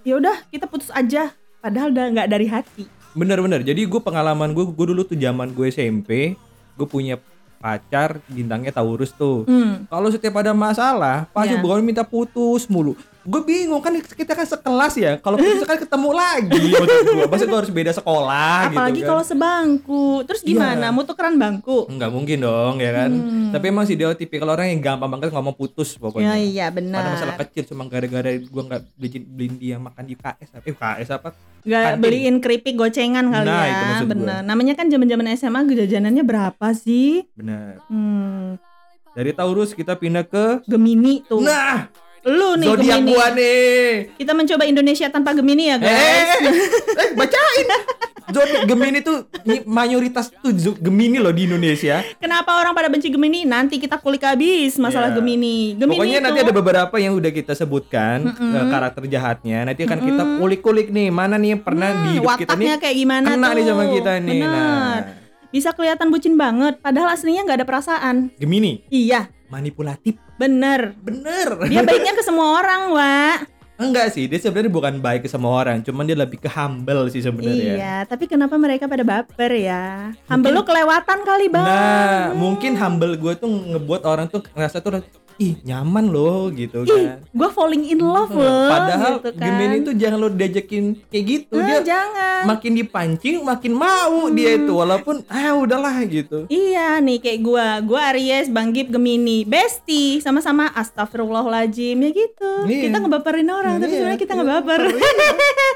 ya 0.00 0.14
udah 0.14 0.44
kita 0.46 0.64
putus 0.64 0.88
aja. 0.90 1.32
Padahal 1.58 1.90
udah 1.90 2.06
nggak 2.10 2.28
dari 2.28 2.46
hati. 2.46 2.84
Bener-bener. 3.12 3.60
Jadi 3.60 3.82
gue 3.82 3.98
pengalaman 3.98 4.50
gue, 4.50 4.64
gue 4.64 4.86
dulu 4.88 5.02
tuh 5.02 5.14
zaman 5.14 5.50
gue 5.50 5.68
SMP, 5.68 6.34
gue 6.72 6.86
punya 6.86 7.18
pacar 7.56 8.18
bintangnya 8.26 8.70
Taurus 8.70 9.10
tuh. 9.10 9.44
Hmm. 9.44 9.86
Kalau 9.86 10.08
setiap 10.08 10.34
ada 10.36 10.50
masalah, 10.50 11.30
pasti 11.30 11.54
Iya. 11.54 11.62
bukan 11.62 11.80
minta 11.80 12.02
putus 12.02 12.66
mulu. 12.66 12.98
Gue 13.22 13.40
bingung 13.40 13.78
kan 13.78 13.94
kita 13.94 14.32
kan 14.32 14.42
sekelas 14.42 14.94
ya. 14.94 15.12
Kalau 15.16 15.36
putus 15.36 15.62
kan 15.62 15.76
ketemu 15.76 16.10
lagi 16.10 16.62
maksud 16.72 16.98
gue. 17.04 17.26
Masa 17.26 17.44
gue 17.44 17.54
harus 17.56 17.70
beda 17.70 17.92
sekolah 17.92 18.58
Apalagi 18.68 18.92
gitu 18.92 19.00
kan. 19.00 19.08
kalau 19.08 19.22
sebangku. 19.22 20.04
Terus 20.24 20.40
gimana? 20.40 20.86
Iya. 20.86 20.90
Mau 20.90 21.02
tukeran 21.02 21.34
bangku? 21.34 21.86
Enggak 21.86 22.10
mungkin 22.10 22.38
dong 22.38 22.74
ya 22.76 22.90
kan. 22.92 23.10
Hmm. 23.10 23.50
Tapi 23.50 23.64
emang 23.64 23.84
sih 23.84 23.94
dia 23.94 24.10
tipikal 24.12 24.48
orang 24.48 24.68
yang 24.68 24.80
gampang 24.80 25.08
banget 25.08 25.30
ngomong 25.30 25.52
putus 25.52 25.94
Ya 25.94 25.98
pokoknya. 25.98 26.34
iya 26.34 26.66
Pada 26.68 26.82
masalah 26.82 27.34
benar. 27.34 27.46
kecil 27.46 27.62
cuma 27.64 27.82
gara-gara 27.86 28.30
gue 28.34 28.62
nggak 28.64 28.82
beliin, 28.94 29.22
beliin 29.24 29.54
dia 29.56 29.76
makan 29.78 30.04
di 30.04 30.14
KS 30.14 30.50
apa? 30.52 30.64
Eh 30.64 30.74
KS 30.74 31.10
apa? 31.12 31.28
Gak 31.62 31.78
kantin. 31.88 32.00
beliin 32.00 32.36
keripik 32.38 32.74
gocengan 32.74 33.30
kali 33.30 33.46
Nah, 33.46 33.62
ya. 33.62 33.70
itu 33.70 33.84
maksud. 33.86 34.08
Namanya 34.42 34.74
kan 34.74 34.90
zaman-zaman 34.90 35.30
SMA 35.32 35.60
jajanannya 35.64 36.22
berapa 36.22 36.66
sih? 36.74 37.22
Bener. 37.32 37.78
Hmm. 37.86 38.58
Dari 39.12 39.30
Taurus 39.30 39.70
kita 39.70 39.94
pindah 39.94 40.24
ke 40.24 40.64
Gemini 40.64 41.22
tuh. 41.22 41.38
Nah, 41.38 41.86
Lu 42.24 42.54
nih 42.54 42.68
zodiak 42.68 42.98
Gemini. 42.98 43.10
gua 43.10 43.26
nih. 43.32 43.90
Kita 44.14 44.32
mencoba 44.32 44.62
Indonesia 44.64 45.06
tanpa 45.08 45.30
Gemini 45.32 45.64
ya 45.66 45.76
Eh, 45.76 45.80
guys. 45.80 45.90
eh, 45.90 46.28
eh, 46.96 47.08
bacain. 47.18 47.68
Zodiak 48.24 48.64
Gemini 48.64 49.02
tuh 49.02 49.26
mayoritas 49.66 50.30
tuh 50.32 50.54
Gemini 50.78 51.18
loh 51.18 51.30
di 51.30 51.44
Indonesia. 51.44 52.00
Kenapa 52.16 52.56
orang 52.56 52.72
pada 52.72 52.86
benci 52.86 53.06
Gemini? 53.06 53.42
Nanti 53.42 53.76
kita 53.76 53.98
kulik 53.98 54.22
habis 54.22 54.78
masalah 54.78 55.10
Iya. 55.10 55.18
Gemini. 55.18 55.74
Gemini 55.74 55.92
Pokoknya 55.92 56.16
itu 56.16 56.24
nanti 56.24 56.38
ada 56.40 56.52
beberapa 56.52 56.94
yang 56.96 57.12
udah 57.12 57.28
kita 57.28 57.52
sebutkan 57.52 58.30
eh, 58.30 58.64
karakter 58.68 59.02
jahatnya. 59.04 59.66
Nanti 59.66 59.82
akan 59.82 59.98
kita 60.00 60.22
ulik-ulik 60.38 60.88
nih 60.88 61.10
mana 61.10 61.34
nih 61.34 61.52
yang 61.52 61.62
pernah 61.62 61.90
Hmm, 61.90 62.02
di 62.04 62.10
hidup 62.16 62.38
kita 62.38 62.54
nih 62.54 62.70
wataknya 62.70 62.74
kayak 62.78 62.96
gimana 62.96 63.26
kena 63.28 63.42
tuh. 63.44 63.52
nih 63.52 63.64
sama 63.66 63.84
kita 63.90 64.12
nih. 64.20 64.30
Bener. 64.38 64.48
Nah, 64.48 64.96
Bisa 65.52 65.68
kelihatan 65.70 66.08
bucin 66.08 66.32
banget, 66.34 66.80
padahal 66.80 67.12
aslinya 67.12 67.44
nggak 67.44 67.58
ada 67.60 67.68
perasaan. 67.68 68.32
Gemini 68.34 68.88
Iya, 68.88 69.28
manipulatif. 69.52 70.16
bener. 70.40 70.96
Bener. 71.04 71.68
Dia 71.68 71.84
baiknya 71.84 72.16
ke 72.16 72.24
semua 72.24 72.64
orang, 72.64 72.88
Wak. 72.96 73.38
Enggak 73.82 74.14
sih, 74.14 74.30
dia 74.30 74.38
sebenarnya 74.38 74.70
bukan 74.70 74.94
baik 75.02 75.26
ke 75.26 75.28
semua 75.28 75.58
orang, 75.58 75.82
cuman 75.82 76.06
dia 76.06 76.14
lebih 76.14 76.38
ke 76.38 76.46
humble 76.46 77.10
sih 77.10 77.18
sebenarnya. 77.18 77.74
Iya, 77.74 77.96
tapi 78.06 78.30
kenapa 78.30 78.54
mereka 78.54 78.86
pada 78.86 79.02
baper 79.02 79.52
ya? 79.58 80.14
Humble 80.30 80.54
lu 80.54 80.62
kelewatan 80.62 81.18
kali, 81.26 81.50
Bang. 81.50 81.66
Nah, 81.66 82.30
mungkin 82.36 82.78
humble 82.78 83.18
gue 83.18 83.34
tuh 83.34 83.50
ngebuat 83.50 84.06
orang 84.06 84.30
tuh 84.30 84.44
ngerasa 84.54 84.78
tuh 84.78 85.02
ih 85.42 85.52
nyaman 85.66 86.06
loh 86.06 86.54
gitu 86.54 86.86
Ih, 86.86 87.18
kan. 87.18 87.18
gue 87.26 87.48
falling 87.50 87.90
in 87.90 87.98
love 87.98 88.30
loh. 88.30 88.70
Padahal 88.70 89.18
gitu 89.18 89.30
kan. 89.34 89.46
Gemini 89.50 89.76
tuh 89.82 89.94
jangan 89.98 90.18
lo 90.22 90.28
diajakin 90.30 90.84
kayak 91.10 91.24
gitu. 91.26 91.56
Nah, 91.58 91.66
dia 91.66 91.78
jangan. 91.82 92.42
makin 92.46 92.72
dipancing 92.78 93.36
makin 93.42 93.72
mau 93.74 94.30
dia 94.30 94.54
itu 94.54 94.70
walaupun 94.70 95.26
ah 95.26 95.58
udahlah 95.58 95.98
gitu. 96.06 96.46
Iya 96.46 97.02
nih 97.02 97.18
kayak 97.18 97.40
gua, 97.42 97.66
gua 97.82 98.14
Aries, 98.14 98.46
Bang 98.46 98.70
Gip 98.70 98.94
Gemini, 98.94 99.42
Besti, 99.42 100.22
sama-sama 100.22 100.70
Astagfirullahaladzim 100.72 101.98
ya 101.98 102.10
gitu. 102.12 102.52
Iya. 102.68 102.82
Kita 102.86 102.96
ngebaperin 103.02 103.48
orang, 103.50 103.82
tapi 103.82 103.90
Iya, 103.90 103.98
sebenarnya 103.98 104.20
kita 104.20 104.32
iya, 104.32 104.38
nggak 104.38 104.50
baper. 104.54 104.82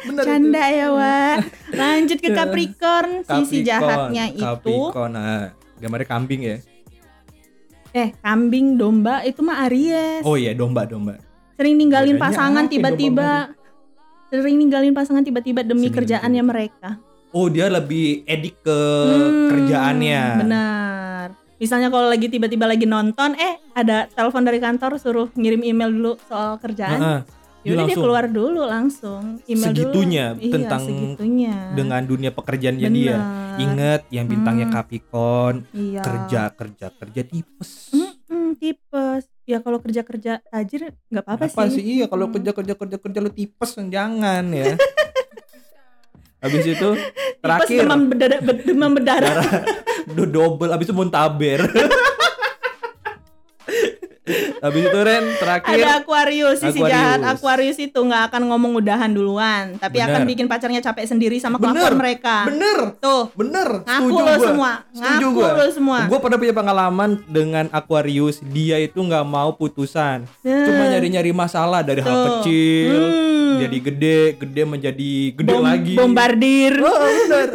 Bener 0.06 0.24
Canda 0.28 0.64
ya, 0.70 0.86
Wak. 0.92 1.36
Lanjut 1.72 2.18
ke 2.20 2.28
Capricorn, 2.30 3.10
itu. 3.22 3.30
sisi 3.32 3.58
Capricorn, 3.62 3.66
jahatnya 3.66 4.24
itu 4.30 4.44
Capricorn, 4.44 5.12
nah, 5.12 5.44
gambarnya 5.80 6.06
kambing 6.06 6.42
ya. 6.44 6.56
Eh 7.96 8.12
kambing, 8.20 8.76
domba 8.76 9.24
itu 9.24 9.40
mah 9.40 9.64
Aries. 9.64 10.20
Oh 10.28 10.36
iya 10.36 10.52
domba 10.52 10.84
domba. 10.84 11.16
Sering 11.56 11.80
ninggalin 11.80 12.20
Bedanya 12.20 12.24
pasangan 12.28 12.64
apa 12.68 12.72
tiba-tiba. 12.76 13.30
Sering 14.28 14.56
ninggalin 14.60 14.92
pasangan 14.92 15.24
tiba-tiba 15.24 15.64
demi 15.64 15.88
Sering 15.88 15.96
kerjaannya 16.04 16.42
mereka. 16.44 17.00
Oh 17.32 17.48
dia 17.48 17.72
lebih 17.72 18.28
edik 18.28 18.60
ke 18.60 18.78
Hmm, 19.08 19.48
kerjaannya. 19.48 20.24
Benar. 20.44 21.26
Misalnya 21.56 21.88
kalau 21.88 22.12
lagi 22.12 22.28
tiba-tiba 22.28 22.68
lagi 22.68 22.84
nonton, 22.84 23.32
eh 23.40 23.56
ada 23.72 24.04
telepon 24.12 24.44
dari 24.44 24.60
kantor 24.60 25.00
suruh 25.00 25.28
ngirim 25.32 25.64
email 25.64 25.88
dulu 25.88 26.12
soal 26.28 26.60
kerjaan. 26.60 27.00
Heeh. 27.00 27.20
Ya 27.24 27.45
udah 27.68 27.76
dia 27.76 27.86
langsung 27.88 28.02
keluar 28.02 28.24
dulu 28.26 28.62
langsung. 28.62 29.22
Email 29.44 29.66
Segitunya 29.66 30.24
dulu. 30.28 30.40
Iya, 30.40 30.52
tentang 30.52 30.80
segitunya. 30.82 31.54
dengan 31.72 32.00
dunia 32.02 32.30
pekerjaannya 32.30 32.84
Bener. 32.84 32.96
dia. 32.96 33.16
Ingat 33.56 34.00
yang 34.08 34.26
bintangnya 34.26 34.66
Hmm. 34.66 34.74
Capricorn, 34.74 35.56
iya. 35.72 36.00
kerja 36.00 36.42
kerja 36.50 36.86
kerja 36.92 37.22
tipes. 37.22 37.70
Mm-mm, 37.90 38.54
tipes. 38.54 39.24
Ya 39.42 39.58
kalau 39.58 39.78
kerja-kerja 39.78 40.42
tajir 40.44 40.80
nggak 41.06 41.22
apa-apa 41.22 41.46
Apa 41.46 41.62
sih. 41.66 41.76
sih? 41.76 41.84
Iya, 41.96 42.06
kalau 42.06 42.26
Mm. 42.26 42.32
kerja 42.34 42.50
kerja 42.52 42.74
kerja 42.74 42.96
kerja 42.98 43.18
lu 43.20 43.30
tipes 43.30 43.70
jangan 43.80 44.44
ya. 44.48 44.74
Habis 46.36 46.64
itu 46.68 46.88
Tipes 46.92 47.40
terakhir 47.40 47.80
demam 47.82 48.00
berdarah, 48.06 48.40
ber- 48.40 48.62
demam 48.62 48.90
berdarah. 48.92 49.34
darah 49.34 49.64
do- 50.08 50.28
double 50.28 50.68
habis 50.68 50.84
itu 50.84 50.94
muntaber. 50.94 51.64
habis 54.66 54.82
itu 54.82 54.98
Ren 54.98 55.24
terakhir 55.36 55.72
Ada 55.72 55.90
Aquarius 55.98 56.58
sisi 56.58 56.76
Aquarius. 56.76 56.92
jahat. 56.92 57.18
Aquarius 57.24 57.78
itu 57.78 57.98
nggak 57.98 58.22
akan 58.26 58.42
ngomong 58.46 58.72
udahan 58.76 59.08
duluan, 59.08 59.64
tapi 59.76 59.98
Bener. 59.98 60.10
akan 60.10 60.22
bikin 60.24 60.46
pacarnya 60.46 60.80
capek 60.80 61.06
sendiri 61.06 61.36
sama 61.36 61.56
Bener. 61.56 61.78
kelakuan 61.78 61.96
mereka. 61.96 62.36
Bener. 62.44 62.78
Tuh, 62.96 63.30
Bener, 63.32 63.68
Ngaku 63.80 64.04
setuju 64.04 64.22
lo 64.22 64.34
semua. 64.40 64.72
Setuju 64.90 65.24
Ngaku 65.24 65.36
gua. 65.36 65.48
lo 65.52 65.66
semua. 65.70 65.98
Gua 66.06 66.18
pernah 66.18 66.36
punya 66.36 66.54
pengalaman 66.54 67.10
dengan 67.24 67.64
Aquarius, 67.70 68.42
dia 68.42 68.76
itu 68.76 68.96
nggak 68.96 69.24
mau 69.24 69.52
putusan. 69.52 70.26
Cuma 70.40 70.82
Eh. 70.82 70.88
nyari-nyari 70.92 71.30
masalah 71.30 71.80
dari 71.80 72.00
hal 72.00 72.12
Tuh. 72.12 72.24
kecil, 72.40 72.92
Hmm. 72.92 73.56
jadi 73.58 73.76
gede, 73.82 74.18
gede 74.36 74.62
menjadi 74.64 75.12
gede 75.32 75.48
bom- 75.48 75.62
lagi. 75.62 75.94
bombardir. 75.94 76.74
Oh. 76.78 76.94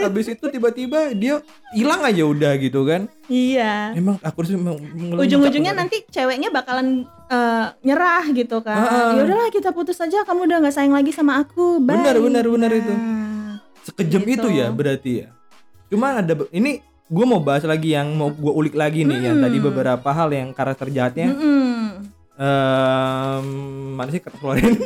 Habis 0.01 0.27
itu 0.29 0.45
tiba-tiba 0.47 1.11
dia 1.11 1.39
hilang 1.71 2.01
aja 2.01 2.23
udah 2.23 2.53
gitu 2.57 2.83
kan. 2.83 3.07
Iya. 3.25 3.95
Emang 3.95 4.19
memang 4.19 4.75
mengeluncak 4.91 5.23
Ujung-ujungnya 5.23 5.73
nanti 5.73 6.03
ceweknya 6.05 6.49
bakalan 6.49 7.00
eh, 7.03 7.67
nyerah 7.81 8.25
gitu 8.29 8.59
kan. 8.59 8.77
Ah. 8.77 9.11
Ya 9.13 9.21
udahlah 9.23 9.49
kita 9.49 9.69
putus 9.69 9.97
aja, 9.97 10.21
kamu 10.21 10.45
udah 10.45 10.57
nggak 10.59 10.73
sayang 10.73 10.91
lagi 10.91 11.09
sama 11.09 11.39
aku. 11.39 11.79
Bye. 11.79 11.95
Benar, 11.95 12.15
benar, 12.17 12.45
benar 12.45 12.71
itu. 12.71 12.93
Nah. 12.93 13.29
sekejam 13.81 14.21
Gitu. 14.23 14.45
itu 14.45 14.47
ya 14.53 14.69
berarti 14.69 15.11
ya. 15.19 15.27
Cuma 15.87 16.13
ada 16.13 16.33
ini 16.51 16.79
gue 17.07 17.25
mau 17.25 17.41
bahas 17.41 17.65
lagi 17.65 17.91
yang 17.91 18.13
mau 18.13 18.29
gue 18.29 18.47
ulik 18.47 18.71
lagi 18.73 19.01
nih 19.01 19.25
yang 19.25 19.41
Hmm. 19.41 19.43
tadi 19.43 19.57
beberapa 19.57 20.09
hal 20.09 20.29
yang 20.29 20.53
karakter 20.53 20.87
jahatnya. 20.87 21.33
Mm-mm. 21.33 22.05
Em, 22.37 23.45
mana 23.91 24.09
sih 24.09 24.17
kata 24.17 24.37
keluarin? 24.37 24.71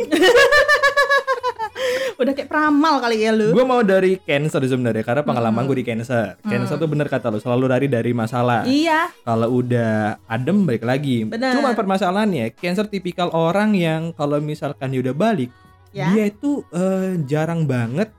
Udah 2.16 2.32
kayak 2.32 2.48
peramal 2.48 2.98
kali 2.98 3.18
ya 3.20 3.32
lu. 3.32 3.52
gue 3.52 3.62
mau 3.62 3.80
dari 3.80 4.16
cancer 4.18 4.62
sebenarnya 4.62 5.02
karena 5.02 5.22
pengalaman 5.22 5.62
Hmm. 5.62 5.70
gue 5.70 5.78
di 5.78 5.86
cancer. 5.86 6.40
Cancer 6.42 6.76
tuh 6.76 6.88
bener 6.88 7.06
kata 7.06 7.28
lo 7.28 7.38
selalu 7.38 7.66
lari 7.66 7.88
dari 7.88 8.12
masalah. 8.12 8.64
Iya, 8.64 9.12
Kalau 9.22 9.50
udah 9.54 10.20
adem 10.26 10.64
balik 10.64 10.84
lagi. 10.84 11.24
Bener. 11.24 11.54
Cuma 11.54 11.72
permasalahannya 11.72 12.52
cancer 12.54 12.86
tipikal 12.86 13.30
orang 13.30 13.74
yang 13.74 14.12
kalau 14.12 14.40
misalkan 14.40 14.90
dia 14.90 15.02
udah 15.02 15.14
balik, 15.14 15.52
ya. 15.92 16.10
dia 16.10 16.28
itu 16.28 16.64
eh, 16.70 17.20
jarang 17.24 17.64
banget 17.64 18.10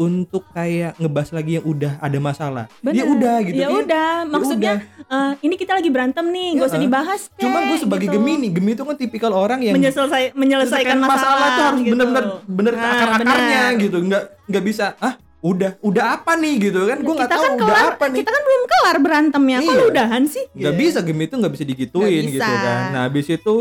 untuk 0.00 0.48
kayak 0.50 0.96
ngebahas 0.96 1.30
lagi 1.30 1.50
yang 1.54 1.66
udah 1.66 2.00
ada 2.00 2.18
masalah. 2.18 2.64
Dia 2.80 2.88
Bener. 2.96 3.12
udah 3.12 3.36
gitu. 3.42 3.52
Ya 3.54 3.60
Dia- 3.62 3.76
udah, 3.76 4.10
ya 4.16 4.24
maksudnya 4.26 4.72
udah. 4.80 5.12
eh, 5.12 5.32
ini 5.42 5.54
kita 5.54 5.72
lagi 5.74 5.88
berantem 5.88 6.24
nih, 6.26 6.48
gak 6.56 6.66
usah 6.66 6.80
Ya, 6.80 6.84
dibahas. 6.88 7.20
Cuma 7.36 7.58
kek, 7.60 7.66
gue 7.66 7.78
sebagai 7.78 8.06
gitu. 8.08 8.16
Gemini, 8.16 8.48
Gemini 8.48 8.72
itu 8.72 8.82
kan 8.82 8.96
tipikal 8.96 9.32
orang 9.34 9.60
yang 9.60 9.76
Menyelesai, 9.76 10.32
menyelesaikan 10.32 10.96
masalah, 10.98 11.48
tuh 11.50 11.64
harus 11.66 11.80
gitu. 11.82 11.92
bener-bener 11.92 12.24
bener 12.42 12.74
Nah, 12.74 12.88
akar-akarnya 12.90 13.36
bener. 13.68 13.82
gitu. 13.82 13.98
Nggak 14.00 14.22
nggak 14.46 14.64
bisa 14.64 14.86
ah 14.98 15.14
udah 15.40 15.70
udah 15.80 16.04
apa 16.14 16.32
nih 16.34 16.54
gitu 16.62 16.80
kan? 16.82 16.98
Gue 16.98 17.14
nggak 17.14 17.28
kita 17.28 17.36
tahu 17.36 17.44
kan 17.44 17.52
udah 17.54 17.66
kelar, 17.68 17.90
apa 17.90 18.04
nih. 18.06 18.18
kita 18.18 18.30
kan 18.30 18.42
belum 18.42 18.62
kelar 18.66 18.96
berantemnya, 18.98 19.56
kok 19.58 19.64
Iya. 19.66 19.76
lu 19.76 19.84
udahan 19.86 20.22
sih? 20.24 20.44
nggak 20.50 20.72
Gitu. 20.72 20.80
bisa 20.82 20.98
Gemini 21.02 21.26
itu 21.26 21.36
nggak 21.36 21.52
bisa 21.52 21.64
digituin 21.66 22.24
gitu 22.26 22.40
bisa. 22.40 22.56
kan. 22.56 22.80
Nah 22.90 23.00
habis 23.04 23.26
itu 23.26 23.54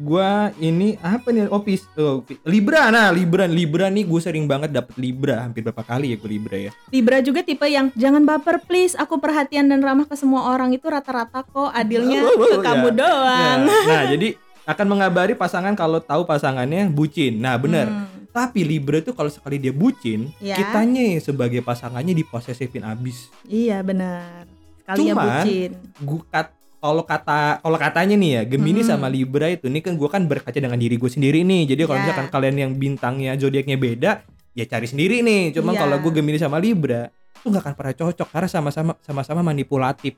gua 0.00 0.48
ini 0.56 0.96
apa 1.04 1.28
nih 1.28 1.52
opis 1.52 1.84
oh, 2.00 2.24
Libra 2.48 2.88
nah 2.88 3.12
Libra 3.12 3.44
Libra 3.44 3.92
nih 3.92 4.08
gue 4.08 4.20
sering 4.20 4.48
banget 4.48 4.72
dapet 4.72 4.96
Libra 4.96 5.44
hampir 5.44 5.60
berapa 5.60 5.84
kali 5.84 6.12
ya 6.12 6.16
gue 6.16 6.30
Libra 6.32 6.56
ya 6.56 6.72
Libra 6.88 7.20
juga 7.20 7.44
tipe 7.44 7.68
yang 7.68 7.92
jangan 7.92 8.24
baper 8.24 8.64
please, 8.64 8.96
aku 8.96 9.20
perhatian 9.20 9.68
dan 9.68 9.82
ramah 9.82 10.06
ke 10.06 10.16
semua 10.16 10.54
orang 10.54 10.70
itu 10.70 10.86
rata-rata 10.86 11.42
kok, 11.42 11.74
adilnya 11.74 12.22
Oh, 12.22 12.38
oh, 12.38 12.46
ke 12.46 12.56
oh, 12.56 12.62
kamu 12.62 12.88
ya. 12.88 12.96
doang. 12.96 13.58
Ya. 13.66 13.82
Nah 13.90 14.02
jadi 14.16 14.28
akan 14.64 14.86
mengabari 14.86 15.34
pasangan 15.34 15.74
kalau 15.74 15.98
tahu 15.98 16.22
pasangannya 16.22 16.86
bucin. 16.92 17.42
Nah 17.42 17.58
bener. 17.58 17.90
Hmm. 17.90 18.06
Tapi 18.30 18.62
Libra 18.62 19.02
tuh 19.02 19.10
kalau 19.10 19.26
sekali 19.26 19.58
dia 19.58 19.74
bucin, 19.74 20.30
Ya. 20.38 20.54
kitanya 20.54 21.18
sebagai 21.18 21.66
pasangannya 21.66 22.14
diposesifin 22.14 22.86
abis. 22.86 23.26
Iya 23.50 23.82
benar. 23.82 24.46
Sekali 24.78 25.10
Cuman, 25.10 25.18
bucin. 25.42 25.70
Gua 25.98 26.22
kat, 26.30 26.46
kalau 26.80 27.04
kata 27.04 27.60
kalau 27.60 27.76
katanya 27.76 28.16
nih 28.16 28.30
ya 28.32 28.42
Gemini 28.48 28.80
Hmm. 28.80 28.90
sama 28.90 29.06
Libra 29.06 29.46
itu 29.46 29.68
nih 29.68 29.84
kan 29.84 29.94
gue 29.94 30.08
kan 30.08 30.24
berkaca 30.24 30.56
dengan 30.56 30.74
diri 30.74 30.96
gue 30.96 31.06
sendiri 31.06 31.44
nih. 31.44 31.68
Jadi 31.68 31.84
kalau 31.84 31.98
Ya. 32.00 32.02
misalkan 32.04 32.28
kalian 32.28 32.56
yang 32.56 32.72
bintangnya 32.74 33.36
zodiaknya 33.36 33.76
beda, 33.76 34.10
ya 34.50 34.64
cari 34.64 34.88
sendiri 34.88 35.20
nih. 35.20 35.52
Cuma 35.52 35.72
Iya. 35.72 35.84
kalau 35.84 35.96
gue 36.00 36.12
Gemini 36.12 36.36
sama 36.36 36.56
Libra 36.56 37.12
tuh 37.36 37.48
nggak 37.48 37.62
akan 37.62 37.74
pernah 37.74 37.94
cocok 37.94 38.28
karena 38.28 38.48
sama-sama 38.48 38.92
sama-sama 39.00 39.40
manipulatif. 39.42 40.16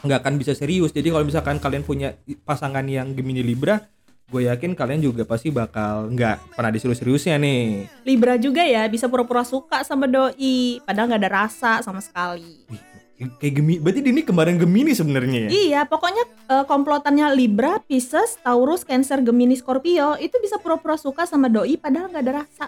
Nggak 0.00 0.18
akan 0.18 0.34
bisa 0.34 0.52
serius. 0.52 0.90
Jadi 0.90 1.08
kalau 1.08 1.22
misalkan 1.22 1.56
kalian 1.56 1.80
punya 1.80 2.16
pasangan 2.42 2.84
yang 2.84 3.12
Gemini 3.12 3.40
Libra, 3.40 3.80
gue 4.28 4.48
yakin 4.48 4.72
kalian 4.72 5.00
juga 5.00 5.24
pasti 5.24 5.48
bakal 5.48 6.08
nggak 6.08 6.52
pernah 6.52 6.68
diserius-seriusnya 6.68 7.36
nih. 7.36 7.84
Libra 8.02 8.36
juga 8.36 8.64
ya 8.64 8.84
bisa 8.86 9.04
pura-pura 9.04 9.44
suka 9.44 9.80
sama 9.82 10.04
doi, 10.04 10.80
padahal 10.82 11.08
nggak 11.08 11.20
ada 11.20 11.32
rasa 11.38 11.72
sama 11.80 12.00
sekali. 12.00 12.64
Wih, 12.68 12.80
kayak 13.38 13.54
Gemini, 13.58 13.78
berarti 13.78 14.00
ini 14.02 14.22
kemarin 14.22 14.56
Gemini 14.56 14.92
sebenarnya 14.92 15.38
ya? 15.46 15.50
Iya, 15.50 15.80
pokoknya 15.86 16.24
eh, 16.48 16.64
komplotannya 16.66 17.32
Libra, 17.32 17.78
Pisces, 17.82 18.38
Taurus, 18.40 18.82
Cancer, 18.82 19.20
Gemini, 19.20 19.54
Scorpio 19.54 20.16
itu 20.16 20.34
bisa 20.38 20.58
pura-pura 20.58 20.96
suka 20.96 21.24
sama 21.24 21.46
doi 21.46 21.76
padahal 21.76 22.10
nggak 22.10 22.24
ada 22.24 22.34
rasa. 22.44 22.66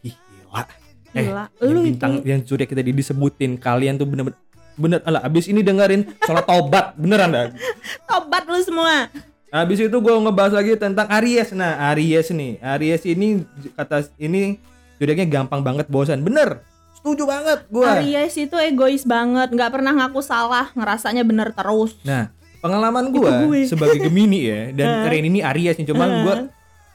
Ih, 0.00 0.14
gila. 0.14 0.64
Eh, 1.16 1.24
Gila, 1.24 1.44
yang 1.48 1.72
lu 1.72 1.80
bintang 1.84 2.12
itu 2.20 2.28
yang 2.28 2.40
sudah 2.44 2.66
kita 2.68 2.84
disebutin 2.84 3.56
kalian 3.56 3.96
tuh 3.96 4.04
bener-bener 4.04 4.36
bener 4.76 5.00
alah 5.08 5.24
abis 5.24 5.48
ini 5.48 5.64
dengerin 5.64 6.04
sholat 6.20 6.44
tobat 6.44 6.92
beneran 7.00 7.32
dah 7.32 7.46
tobat 8.08 8.44
lu 8.44 8.60
semua. 8.60 9.08
habis 9.48 9.80
itu 9.80 9.96
gue 9.96 10.12
ngebahas 10.20 10.52
lagi 10.52 10.76
tentang 10.76 11.08
Aries 11.08 11.56
nah 11.56 11.80
Aries 11.96 12.28
nih 12.28 12.60
Aries 12.60 13.08
ini 13.08 13.40
kata 13.72 14.04
ini 14.20 14.60
zodiaknya 15.00 15.24
gampang 15.24 15.64
banget 15.64 15.88
bosan 15.88 16.20
bener 16.20 16.60
setuju 16.96 17.22
banget 17.24 17.58
gue 17.66 17.84
Aries 17.84 18.34
itu 18.36 18.56
egois 18.56 19.02
banget, 19.02 19.48
nggak 19.48 19.70
pernah 19.70 19.92
ngaku 19.94 20.20
salah, 20.20 20.72
ngerasanya 20.72 21.22
bener 21.22 21.52
terus. 21.52 21.94
Nah, 22.02 22.32
pengalaman 22.58 23.08
gue. 23.08 23.64
sebagai 23.64 24.00
Gemini 24.00 24.40
ya 24.42 24.60
dan 24.72 24.88
Ren 25.06 25.24
ini 25.24 25.40
Aries 25.40 25.76
nih, 25.76 25.86
cuman 25.86 26.08
gua 26.20 26.34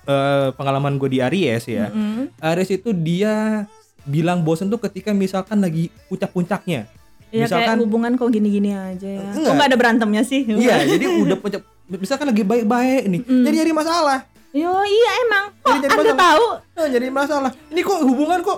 eh, 0.04 0.48
pengalaman 0.52 0.96
gue 0.96 1.10
di 1.10 1.20
Aries 1.20 1.64
ya. 1.66 1.88
Mm-mm. 1.88 2.28
Aries 2.38 2.72
itu 2.72 2.92
dia 2.92 3.66
bilang 4.02 4.42
bosen 4.42 4.68
tuh 4.68 4.82
ketika 4.82 5.12
misalkan 5.12 5.60
lagi 5.60 5.88
puncak-puncaknya. 6.08 6.90
Ya 7.30 7.48
Misalkan- 7.48 7.80
kayak 7.80 7.84
hubungan 7.88 8.12
kok 8.16 8.28
gini-gini 8.28 8.74
aja 8.74 9.08
ya. 9.08 9.24
Enggak. 9.32 9.46
Kok 9.46 9.54
nggak 9.56 9.70
ada 9.70 9.78
berantemnya 9.78 10.24
sih? 10.26 10.44
Iya, 10.44 10.84
jadi 10.92 11.06
udah 11.08 11.38
puncak 11.38 11.62
misalkan 11.88 12.28
lagi 12.28 12.42
baik-baik 12.42 13.04
nih, 13.06 13.22
Mm. 13.22 13.44
jadi 13.44 13.56
nyari 13.58 13.74
masalah. 13.74 14.20
Yo 14.52 14.68
iya 14.84 15.12
emang. 15.22 15.46
Kok 15.58 15.70
Jadi 15.70 15.80
jadi 15.80 15.88
anda 15.88 16.04
masalah. 16.04 16.20
tahu? 16.28 16.46
Nah, 16.76 16.88
jadi 16.90 17.08
masalah. 17.08 17.52
Ini 17.68 17.82
kok 17.82 18.00
hubungan 18.04 18.40
kok 18.42 18.58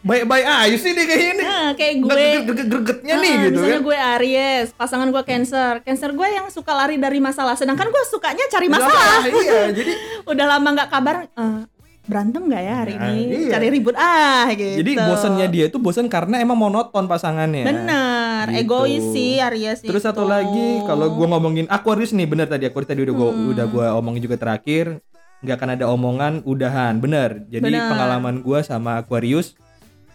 baik-baik 0.00 0.46
aja 0.46 0.76
sih 0.76 0.90
nih 0.90 1.04
kayak 1.04 1.22
ini. 1.22 1.42
Nah, 1.42 1.68
kayak 1.72 1.94
gue 1.98 2.10
greget-gregetnya 2.42 3.14
nih 3.14 3.30
Ah, 3.30 3.40
gitu 3.42 3.52
misalnya 3.54 3.74
kan. 3.74 3.84
gue 3.84 3.98
Aries, 4.16 4.68
pasangan 4.72 5.08
gue 5.08 5.22
Cancer. 5.22 5.72
Cancer 5.80 6.10
gue 6.10 6.28
yang 6.30 6.46
suka 6.48 6.72
lari 6.72 6.96
dari 6.96 7.18
masalah, 7.18 7.52
sedangkan 7.52 7.86
gue 7.86 8.02
sukanya 8.06 8.44
cari 8.46 8.66
masalah. 8.66 9.20
Iya, 9.22 9.60
jadi 9.76 9.92
Udah 10.24 10.46
lama 10.48 10.68
nggak 10.72 10.88
kabar, 10.88 11.16
eh, 11.26 11.60
berantem 12.02 12.42
nggak 12.42 12.62
ya 12.62 12.74
hari 12.76 12.94
Nah, 12.94 13.12
ini? 13.12 13.22
iya. 13.38 13.50
Cari 13.52 13.66
ribut 13.68 13.94
ah 13.94 14.48
gitu. 14.50 14.76
jadi 14.78 14.92
bosannya 15.04 15.46
dia 15.46 15.64
itu 15.66 15.76
bosan 15.76 16.06
karena 16.06 16.38
emang 16.38 16.56
monoton 16.56 17.04
pasangannya. 17.04 17.62
Bener, 17.62 18.44
Gitu. 18.48 18.56
egois 18.58 19.04
sih 19.10 19.36
Aries 19.38 19.78
Terus 19.80 20.00
satu 20.00 20.24
itu. 20.24 20.32
lagi 20.32 20.68
kalau 20.82 21.12
gua 21.12 21.28
ngomongin 21.30 21.68
Aquarius 21.68 22.10
nih 22.10 22.24
bener 22.24 22.46
tadi 22.46 22.64
Aquarius 22.64 22.88
tadi 22.88 23.04
udah 23.04 23.14
gua 23.14 23.28
Hmm. 23.28 23.52
udah 23.52 23.66
gua 23.66 23.86
omongin 23.94 24.22
juga 24.22 24.34
terakhir 24.34 24.98
nggak 25.40 25.54
akan 25.54 25.70
ada 25.72 25.84
omongan 25.86 26.32
udahan 26.42 26.96
bener. 26.96 27.44
Jadi 27.46 27.64
Bener. 27.64 27.86
pengalaman 27.86 28.40
gua 28.40 28.60
sama 28.60 28.96
Aquarius 28.96 29.54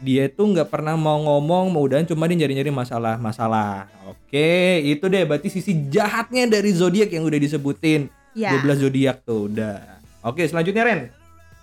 dia 0.04 0.28
tuh 0.28 0.52
nggak 0.52 0.68
pernah 0.68 0.94
mau 0.94 1.18
ngomong 1.18 1.72
mau 1.72 1.84
udahan 1.84 2.04
cuma 2.04 2.28
dia 2.28 2.36
nyari-nyari 2.36 2.70
masalah-masalah. 2.70 3.88
Oke, 4.06 4.82
itu 4.84 5.06
deh 5.08 5.24
berarti 5.24 5.48
sisi 5.48 5.88
jahatnya 5.88 6.50
dari 6.50 6.72
zodiak 6.76 7.10
yang 7.12 7.24
udah 7.24 7.40
disebutin. 7.40 8.12
Ya, 8.36 8.52
12 8.60 8.84
zodiak 8.84 9.24
tuh 9.24 9.48
udah. 9.48 9.80
Oke, 10.20 10.44
selanjutnya 10.44 10.84
Ren. 10.84 11.02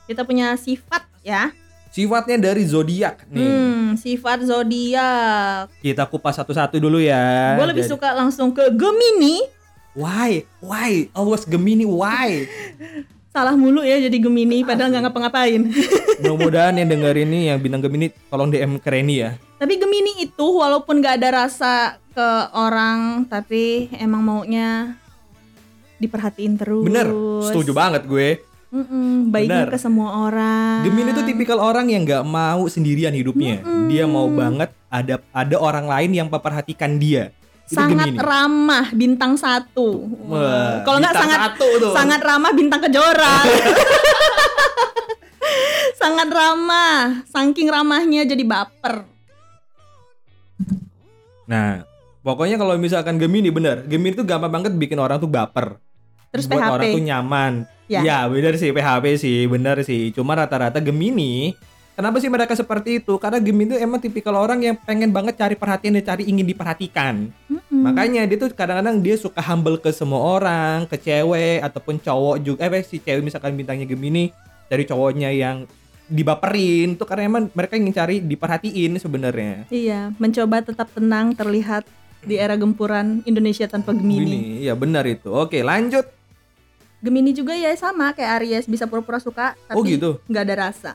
kita 0.02 0.24
punya 0.24 0.56
sifat 0.56 1.04
ya. 1.22 1.52
Sifatnya 1.92 2.40
dari 2.40 2.64
zodiak 2.64 3.28
nih. 3.28 3.44
Hmm, 3.44 3.86
sifat 4.00 4.48
zodiak. 4.48 5.68
Kita 5.84 6.08
kupas 6.08 6.40
satu-satu 6.40 6.80
dulu 6.80 6.96
ya. 6.98 7.54
gue 7.60 7.66
lebih 7.68 7.84
Jadi- 7.84 7.92
suka 7.92 8.16
langsung 8.16 8.56
ke 8.56 8.64
Gemini. 8.72 9.44
Why? 9.92 10.48
Why? 10.64 11.12
Always 11.12 11.44
Gemini 11.44 11.84
why? 11.84 12.48
Salah 13.32 13.56
mulu 13.56 13.80
ya 13.80 13.96
jadi 13.96 14.12
Gemini, 14.20 14.60
padahal 14.60 14.92
nggak 14.92 15.08
ngapa-ngapain. 15.08 15.72
Mudah-mudahan 16.20 16.76
yang 16.76 16.84
denger 16.92 17.16
ini 17.24 17.48
yang 17.48 17.56
bintang 17.64 17.80
Gemini 17.80 18.12
tolong 18.28 18.52
DM 18.52 18.76
ke 18.76 18.92
Reni 18.92 19.24
ya. 19.24 19.40
Tapi 19.56 19.80
Gemini 19.80 20.20
itu 20.20 20.46
walaupun 20.60 21.00
nggak 21.00 21.16
ada 21.16 21.48
rasa 21.48 21.96
ke 22.12 22.28
orang, 22.52 23.24
tapi 23.32 23.88
emang 23.96 24.20
maunya 24.20 25.00
diperhatiin 25.96 26.60
terus. 26.60 26.84
Bener, 26.84 27.08
setuju 27.48 27.72
banget 27.72 28.04
gue. 28.04 28.44
Mm-mm, 28.68 29.32
baiknya 29.32 29.64
ke 29.64 29.80
semua 29.80 30.28
orang. 30.28 30.84
Gemini 30.84 31.16
itu 31.16 31.24
tipikal 31.24 31.56
orang 31.56 31.88
yang 31.88 32.04
nggak 32.04 32.28
mau 32.28 32.68
sendirian 32.68 33.16
hidupnya. 33.16 33.64
Dia 33.88 34.04
mau 34.04 34.28
banget 34.28 34.76
ada 34.92 35.24
ada 35.32 35.56
orang 35.56 35.88
lain 35.88 36.12
yang 36.12 36.28
memperhatikan 36.28 37.00
dia. 37.00 37.32
Itu 37.62 37.78
sangat 37.78 38.10
Gemini. 38.12 38.20
ramah 38.20 38.86
bintang 38.92 39.32
satu. 39.34 40.04
Wah, 40.28 40.82
Kalau 40.84 40.98
nggak 41.00 41.14
sangat 41.14 41.38
satu 41.48 41.68
tuh. 41.80 41.92
sangat 41.94 42.20
ramah 42.20 42.52
bintang 42.52 42.80
kejora. 42.82 43.36
sangat 46.00 46.28
ramah, 46.28 47.22
saking 47.24 47.68
ramahnya 47.70 48.26
jadi 48.26 48.42
baper. 48.42 49.06
Nah, 51.46 51.84
pokoknya 52.22 52.56
kalau 52.56 52.74
misalkan 52.76 53.18
Gemini 53.18 53.50
bener, 53.50 53.84
Gemini 53.86 54.14
tuh 54.14 54.26
gampang 54.26 54.50
banget 54.50 54.72
bikin 54.74 54.98
orang 54.98 55.18
tuh 55.18 55.28
baper. 55.28 55.78
Terus 56.32 56.48
buat 56.48 56.64
PHP. 56.64 56.72
orang 56.72 56.88
tuh 56.90 57.04
nyaman. 57.04 57.52
Ya. 57.90 58.00
Ya, 58.00 58.18
bener 58.24 58.56
sih 58.56 58.72
PHP 58.72 59.04
sih, 59.20 59.44
bener 59.44 59.76
sih. 59.84 60.14
Cuma 60.16 60.32
rata-rata 60.32 60.80
Gemini, 60.80 61.52
kenapa 61.92 62.16
sih 62.18 62.28
mereka 62.28 62.52
seperti 62.52 63.00
itu? 63.00 63.16
Karena 63.16 63.38
Gemini 63.38 63.76
tuh 63.76 63.80
emang 63.80 64.00
tipikal 64.00 64.34
orang 64.34 64.60
yang 64.60 64.76
pengen 64.76 65.10
banget 65.10 65.36
cari 65.36 65.54
perhatian 65.54 65.96
dan 66.00 66.04
cari 66.04 66.26
ingin 66.26 66.44
diperhatikan. 66.44 67.28
Mm-mm. 67.48 67.80
Makanya 67.82 68.24
dia 68.24 68.36
tuh 68.36 68.52
kadang-kadang 68.52 69.00
dia 69.00 69.16
suka 69.16 69.40
humble 69.40 69.76
ke 69.76 69.90
semua 69.90 70.20
orang, 70.20 70.84
ke 70.86 70.96
cewek 70.96 71.60
ataupun 71.62 71.98
cowok 71.98 72.36
juga. 72.40 72.68
Eh 72.68 72.84
si 72.84 72.98
cewek 72.98 73.22
misalkan 73.22 73.54
bintangnya 73.54 73.84
Gemini 73.84 74.32
dari 74.68 74.84
cowoknya 74.84 75.30
yang 75.30 75.68
dibaperin 76.08 76.98
tuh 77.00 77.08
karena 77.08 77.24
emang 77.24 77.48
mereka 77.52 77.78
ingin 77.80 77.94
cari 77.94 78.20
diperhatiin 78.20 79.00
sebenarnya. 79.00 79.64
Iya, 79.72 80.12
mencoba 80.20 80.60
tetap 80.60 80.92
tenang 80.92 81.32
terlihat 81.32 81.88
di 82.22 82.36
era 82.36 82.54
gempuran 82.54 83.24
Indonesia 83.24 83.66
tanpa 83.66 83.96
Gemini. 83.96 84.60
Iya 84.62 84.76
benar 84.76 85.08
itu. 85.08 85.32
Oke, 85.32 85.64
lanjut. 85.64 86.04
Gemini 87.02 87.34
juga 87.34 87.58
ya 87.58 87.74
sama 87.74 88.14
kayak 88.14 88.30
Aries 88.38 88.66
bisa 88.70 88.86
pura-pura 88.86 89.18
suka 89.18 89.58
tapi 89.66 89.74
Oh, 89.74 89.82
gitu? 89.82 90.10
nggak 90.30 90.44
ada 90.46 90.56
rasa. 90.70 90.90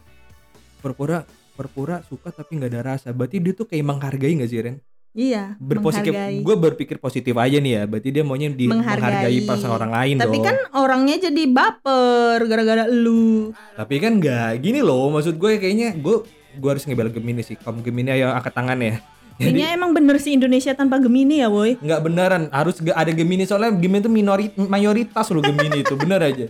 Pura-pura 0.93 1.99
suka 2.03 2.29
tapi 2.29 2.55
nggak 2.55 2.69
ada 2.69 2.81
rasa. 2.85 3.09
Berarti 3.09 3.41
dia 3.41 3.51
tuh 3.51 3.65
kayak 3.65 3.81
menghargai 3.81 4.37
nggak 4.37 4.47
sih 4.47 4.61
Ren? 4.61 4.77
Iya, 5.11 5.57
Berpositif. 5.57 6.13
Gue 6.13 6.53
berpikir 6.53 7.01
positif 7.01 7.33
aja 7.33 7.57
nih 7.57 7.73
ya. 7.73 7.83
Berarti 7.83 8.09
dia 8.11 8.21
maunya 8.21 8.47
di 8.47 8.69
Menghargai. 8.69 9.01
menghargai 9.25 9.37
perasaan 9.41 9.73
orang 9.73 9.91
lain 9.91 10.15
Tapi 10.15 10.37
dong. 10.37 10.45
kan 10.45 10.55
orangnya 10.77 11.15
jadi 11.19 11.43
baper 11.49 12.45
gara-gara 12.45 12.85
lu. 12.85 13.49
Tapi 13.73 13.95
kan 13.97 14.21
nggak 14.21 14.61
gini 14.61 14.79
loh. 14.79 15.09
Maksud 15.09 15.35
gue 15.35 15.57
kayaknya 15.57 15.97
gue 15.97 16.15
gue 16.53 16.69
harus 16.69 16.85
ngebela 16.85 17.09
Gemini 17.09 17.41
sih. 17.41 17.57
Kamu 17.57 17.81
Gemini 17.81 18.13
ayo 18.13 18.29
angkat 18.29 18.53
tangan 18.53 18.77
ya. 18.77 19.01
Jadi 19.37 19.53
Kayaknya 19.53 19.67
emang 19.71 19.91
bener 19.93 20.17
sih 20.17 20.33
Indonesia 20.33 20.73
tanpa 20.73 20.97
Gemini 20.97 21.41
ya, 21.41 21.49
woi. 21.49 21.77
nggak 21.77 22.01
beneran 22.03 22.49
harus 22.49 22.77
ge- 22.77 22.89
ada 22.91 23.09
Gemini 23.09 23.45
soalnya 23.45 23.69
Gemini 23.71 24.01
itu 24.01 24.09
minori 24.09 24.45
mayoritas 24.55 25.29
loh 25.29 25.41
Gemini 25.41 25.81
itu 25.81 25.93
bener 25.93 26.21
aja. 26.23 26.45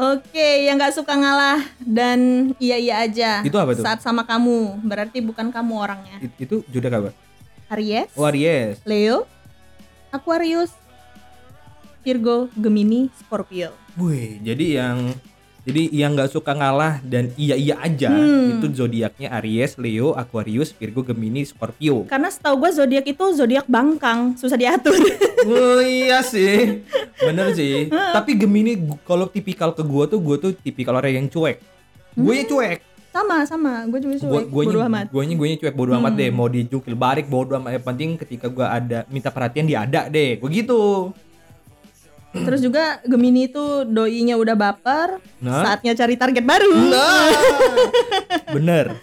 Oke, 0.00 0.64
yang 0.64 0.80
nggak 0.80 0.96
suka 0.96 1.12
ngalah 1.12 1.60
dan 1.84 2.50
iya-iya 2.56 3.04
aja. 3.04 3.44
Itu 3.44 3.60
apa 3.60 3.76
tuh? 3.76 3.84
Saat 3.84 4.00
sama 4.00 4.24
kamu, 4.24 4.80
berarti 4.80 5.20
bukan 5.20 5.52
kamu 5.52 5.76
orangnya. 5.76 6.16
It- 6.24 6.40
itu 6.40 6.64
zodiak 6.72 6.94
apa? 6.96 7.10
Aries, 7.68 8.08
Oh 8.16 8.24
Aries. 8.24 8.80
Leo, 8.88 9.28
Aquarius, 10.08 10.72
Virgo, 12.00 12.48
Gemini, 12.56 13.12
Scorpio. 13.12 13.76
Wih, 14.00 14.40
jadi 14.40 14.66
yang 14.80 15.12
jadi 15.60 15.82
yang 15.92 16.16
nggak 16.16 16.30
suka 16.30 16.52
ngalah 16.52 16.98
dan 17.02 17.28
iya 17.36 17.52
iya 17.52 17.76
aja 17.78 18.08
Hmm. 18.10 18.56
itu 18.58 18.66
zodiaknya 18.72 19.28
Aries, 19.36 19.76
Leo, 19.76 20.12
Aquarius, 20.12 20.72
Virgo, 20.72 21.00
Gemini, 21.00 21.44
Scorpio. 21.44 22.04
Karena 22.04 22.28
setahu 22.28 22.64
gue 22.64 22.70
zodiak 22.72 23.04
itu 23.04 23.24
zodiak 23.32 23.66
bangkang, 23.66 24.34
susah 24.34 24.56
diatur. 24.56 24.96
oh 25.48 25.80
iya 25.80 26.20
sih, 26.20 26.80
bener 27.26 27.52
sih. 27.52 27.88
Tapi 27.88 28.34
Gemini 28.34 28.76
kalau 29.04 29.24
tipikal 29.24 29.70
ke 29.70 29.80
gua 29.80 30.04
tuh 30.04 30.18
gua 30.18 30.36
tuh 30.36 30.52
tipikal 30.52 30.96
orang 30.96 31.12
yang 31.14 31.26
cuek. 31.28 31.60
Gue 32.16 32.42
ya 32.42 32.44
cuek. 32.44 32.78
sama 33.10 33.42
sama, 33.42 33.82
gue 33.86 33.98
juga 33.98 34.22
cuek. 34.22 34.44
gue 34.46 34.64
Bodo 34.70 34.80
amat. 34.86 35.06
gue 35.10 35.22
gue 35.26 35.48
cuek 35.58 35.74
bodo 35.74 35.92
amat 35.94 36.12
deh. 36.14 36.30
Mau 36.30 36.46
dijukil 36.46 36.94
balik 36.94 37.26
bodo 37.26 37.58
amat. 37.58 37.74
Yang 37.74 37.84
penting 37.86 38.10
ketika 38.16 38.46
gua 38.46 38.70
ada 38.72 39.02
minta 39.06 39.30
perhatian 39.30 39.66
dia 39.66 39.82
ada 39.82 40.06
deh. 40.06 40.38
Gue 40.38 40.50
gitu. 40.50 41.10
Terus 42.30 42.60
juga 42.60 43.02
Gemini 43.02 43.46
itu 43.46 43.62
doinya 43.84 44.34
udah 44.34 44.54
baper, 44.54 45.18
Nah. 45.38 45.66
saatnya 45.66 45.92
cari 45.92 46.14
target 46.14 46.42
baru. 46.42 46.70
Nah, 46.86 47.26
bener. 48.56 48.94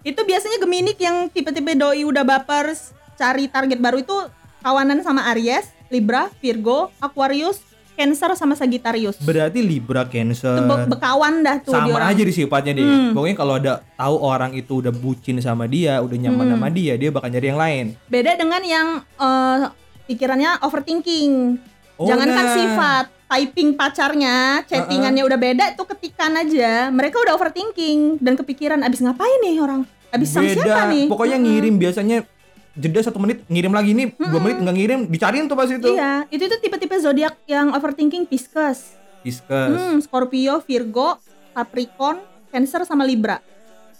Itu 0.00 0.24
biasanya 0.24 0.56
Gemini 0.56 0.96
yang 0.96 1.28
tipe-tipe 1.28 1.76
doi 1.76 2.02
udah 2.02 2.24
baper, 2.24 2.72
cari 3.14 3.46
target 3.46 3.76
baru 3.76 4.00
itu 4.00 4.16
kawanan 4.58 5.04
sama 5.04 5.28
Aries, 5.28 5.68
Libra, 5.88 6.32
Virgo, 6.38 6.88
Aquarius, 6.98 7.60
Cancer 7.92 8.32
sama 8.32 8.56
Sagittarius. 8.56 9.20
Berarti 9.20 9.60
Libra 9.60 10.08
Cancer. 10.08 10.56
Itu 10.56 10.64
be- 10.64 10.88
bekawan 10.88 11.44
dah 11.44 11.60
tuh 11.60 11.76
sama 11.76 12.00
aja 12.00 12.16
di 12.18 12.32
sifatnya 12.32 12.72
deh. 12.72 12.80
Hmm. 12.80 13.12
Pokoknya 13.12 13.36
kalau 13.36 13.54
ada 13.54 13.84
tahu 13.92 14.16
orang 14.18 14.56
itu 14.56 14.80
udah 14.80 14.88
bucin 14.88 15.36
sama 15.38 15.68
dia, 15.68 16.00
udah 16.00 16.16
nyaman 16.18 16.48
Hmm. 16.48 16.54
sama 16.56 16.68
dia, 16.72 16.96
dia 16.96 17.12
bakal 17.12 17.28
nyari 17.28 17.46
yang 17.46 17.60
lain. 17.60 17.84
Beda 18.08 18.40
dengan 18.40 18.62
yang 18.64 18.88
eh, 19.04 19.68
pikirannya 20.06 20.64
overthinking. 20.64 21.60
Oh, 22.00 22.08
Jangankan 22.08 22.46
nah. 22.48 22.56
sifat, 22.56 23.04
typing 23.28 23.76
pacarnya, 23.76 24.64
chattingannya 24.64 25.20
udah 25.20 25.36
beda, 25.36 25.64
itu 25.76 25.84
ketikan 25.84 26.32
aja. 26.32 26.88
Mereka 26.88 27.20
udah 27.20 27.36
overthinking 27.36 28.16
dan 28.24 28.40
kepikiran 28.40 28.80
abis 28.80 29.04
ngapain 29.04 29.36
nih 29.44 29.60
orang? 29.60 29.84
Abis 30.08 30.32
sama 30.32 30.48
siapa 30.48 30.88
nih? 30.88 31.12
Pokoknya 31.12 31.36
ngirim 31.36 31.76
biasanya 31.76 32.24
jeda 32.72 33.04
satu 33.04 33.20
menit 33.20 33.44
ngirim 33.52 33.74
lagi 33.76 33.92
nih 33.92 34.14
dua 34.16 34.40
menit 34.40 34.58
nggak 34.64 34.76
ngirim 34.80 35.00
dicariin 35.12 35.44
tuh 35.44 35.60
pas 35.60 35.68
itu. 35.68 35.92
Iya, 35.92 36.24
itu 36.32 36.40
itu 36.48 36.56
tipe-tipe 36.64 36.96
zodiak 36.96 37.36
yang 37.44 37.76
overthinking 37.76 38.24
Pisces. 38.24 38.96
Discuss. 39.20 39.76
Hmm, 39.76 40.00
Scorpio, 40.00 40.64
Virgo, 40.64 41.20
Capricorn, 41.52 42.24
Cancer 42.48 42.88
sama 42.88 43.04
Libra. 43.04 43.44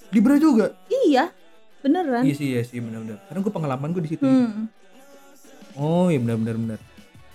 Libra 0.08 0.40
juga. 0.40 0.72
Iya, 0.88 1.28
beneran. 1.84 2.24
Iya 2.24 2.32
sih, 2.32 2.48
iya 2.56 2.64
sih 2.64 2.80
benar-benar. 2.80 3.20
Karena 3.28 3.40
gue 3.44 3.52
pengalaman 3.52 3.88
gue 3.92 4.02
di 4.08 4.10
situ. 4.16 4.24
Hmm. 4.24 4.72
Oh 5.76 6.08
iya 6.08 6.16
benar-benar 6.16 6.56
benar. 6.56 6.80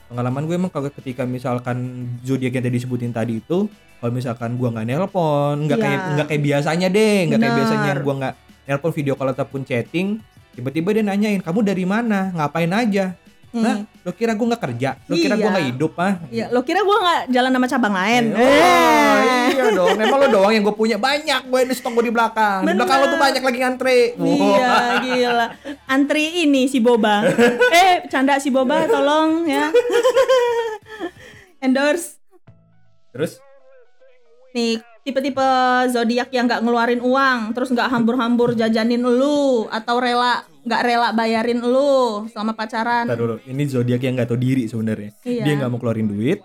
Pengalaman 0.05 0.45
gue 0.45 0.55
emang 0.55 0.69
kalau 0.69 0.89
ketika 0.93 1.25
misalkan 1.25 2.07
zodiak 2.21 2.53
yang 2.53 2.63
tadi 2.65 2.77
disebutin 2.77 3.09
tadi 3.09 3.41
itu, 3.41 3.65
kalau 3.97 4.11
misalkan 4.13 4.53
gua 4.59 4.69
nggak 4.69 4.85
nelpon, 4.85 5.65
nggak 5.65 5.79
Iya. 5.81 5.85
kayak 5.89 5.99
nggak 6.13 6.27
kayak 6.29 6.43
biasanya 6.45 6.87
deh, 6.93 7.17
nggak 7.25 7.39
kayak 7.41 7.55
biasanya 7.57 7.91
gua 8.05 8.13
nggak 8.21 8.33
nelpon 8.69 8.91
video 8.93 9.13
call 9.17 9.33
ataupun 9.33 9.61
chatting, 9.65 10.21
tiba-tiba 10.53 10.93
dia 10.93 11.01
nanyain 11.01 11.41
kamu 11.41 11.65
dari 11.65 11.85
mana, 11.89 12.29
ngapain 12.37 12.69
aja. 12.69 13.17
Hmm. 13.55 13.63
Nah, 13.63 13.75
lo 14.03 14.11
kira 14.11 14.35
gua 14.35 14.51
nggak 14.51 14.63
kerja, 14.67 14.99
lo 15.07 15.15
kira 15.15 15.33
gua 15.33 15.47
Iya. 15.47 15.53
nggak 15.55 15.67
hidup 15.71 15.93
ah? 15.95 16.13
Ya, 16.27 16.45
lo 16.51 16.59
kira 16.61 16.83
gua 16.83 16.97
nggak 16.99 17.21
jalan 17.31 17.51
sama 17.55 17.67
cabang 17.71 17.95
lain? 17.95 18.23
Oh, 18.29 18.43
Eh. 18.43 19.47
iya 19.47 19.63
dong. 19.71 19.95
Emang 19.95 20.19
lo 20.19 20.27
doang 20.27 20.51
yang 20.51 20.59
gue 20.61 20.75
punya 20.75 20.99
banyak 20.99 21.41
gue 21.45 21.59
di 21.63 21.71
stok 21.71 21.95
gue 21.95 22.05
di 22.05 22.13
belakang. 22.13 22.59
Di 22.61 22.65
Bener. 22.67 22.83
belakang 22.83 22.97
lo 22.99 23.07
tuh 23.07 23.21
banyak 23.21 23.39
lagi 23.39 23.59
ngantri. 23.63 23.99
Iya, 24.13 24.71
gila. 24.99 25.47
Antri 25.87 26.23
ini 26.43 26.67
si 26.67 26.83
Boba. 26.83 27.23
eh, 27.79 28.03
canda 28.05 28.35
si 28.37 28.51
Boba 28.51 28.83
tolong 28.85 29.47
ya. 29.47 29.71
Endorse. 31.59 32.19
Terus 33.11 33.39
Nih, 34.51 34.79
tipe-tipe 35.03 35.43
zodiak 35.89 36.31
yang 36.31 36.47
nggak 36.47 36.63
ngeluarin 36.63 36.99
uang, 36.99 37.51
terus 37.51 37.67
nggak 37.69 37.91
hambur-hambur 37.91 38.55
jajanin 38.55 38.99
lu 38.99 39.67
atau 39.67 39.99
rela 39.99 40.47
nggak 40.65 40.81
rela 40.81 41.09
bayarin 41.11 41.61
lu 41.61 42.25
selama 42.27 42.51
pacaran. 42.51 43.05
Ntar 43.05 43.15
dulu, 43.15 43.35
ini 43.45 43.63
zodiak 43.63 44.01
yang 44.01 44.17
nggak 44.17 44.27
tahu 44.27 44.39
diri 44.39 44.65
sebenarnya. 44.65 45.13
Iya. 45.21 45.43
Dia 45.45 45.53
nggak 45.55 45.69
mau 45.69 45.77
keluarin 45.77 46.09
duit, 46.09 46.41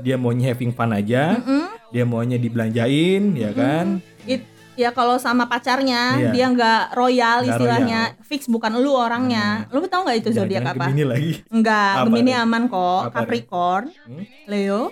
dia 0.00 0.18
maunya 0.18 0.50
having 0.50 0.74
fun 0.74 0.90
aja, 0.90 1.38
Mm-mm. 1.38 1.70
dia 1.88 2.02
maunya 2.02 2.36
dibelanjain, 2.36 3.22
ya 3.32 3.54
kan? 3.54 4.02
It, 4.24 4.42
ya 4.74 4.90
kalau 4.90 5.14
sama 5.16 5.46
pacarnya 5.46 6.18
Iya. 6.18 6.30
dia 6.32 6.46
nggak 6.48 6.82
royal 6.92 7.38
Nggak 7.38 7.50
istilahnya, 7.54 8.00
fix 8.20 8.50
bukan 8.50 8.74
lu 8.76 8.90
orangnya. 8.90 9.70
Lu 9.70 9.78
tahu 9.84 10.04
nggak 10.04 10.18
itu 10.18 10.30
zodiak 10.32 10.66
apa? 10.68 10.90
Gemini 10.90 11.04
lagi. 11.06 11.32
Enggak, 11.46 11.92
Apa 11.96 12.06
Gemini 12.10 12.32
aman 12.34 12.62
kok. 12.66 13.00
Apa? 13.08 13.16
Capricorn, 13.22 13.94
Hmm? 14.02 14.24
Leo, 14.50 14.90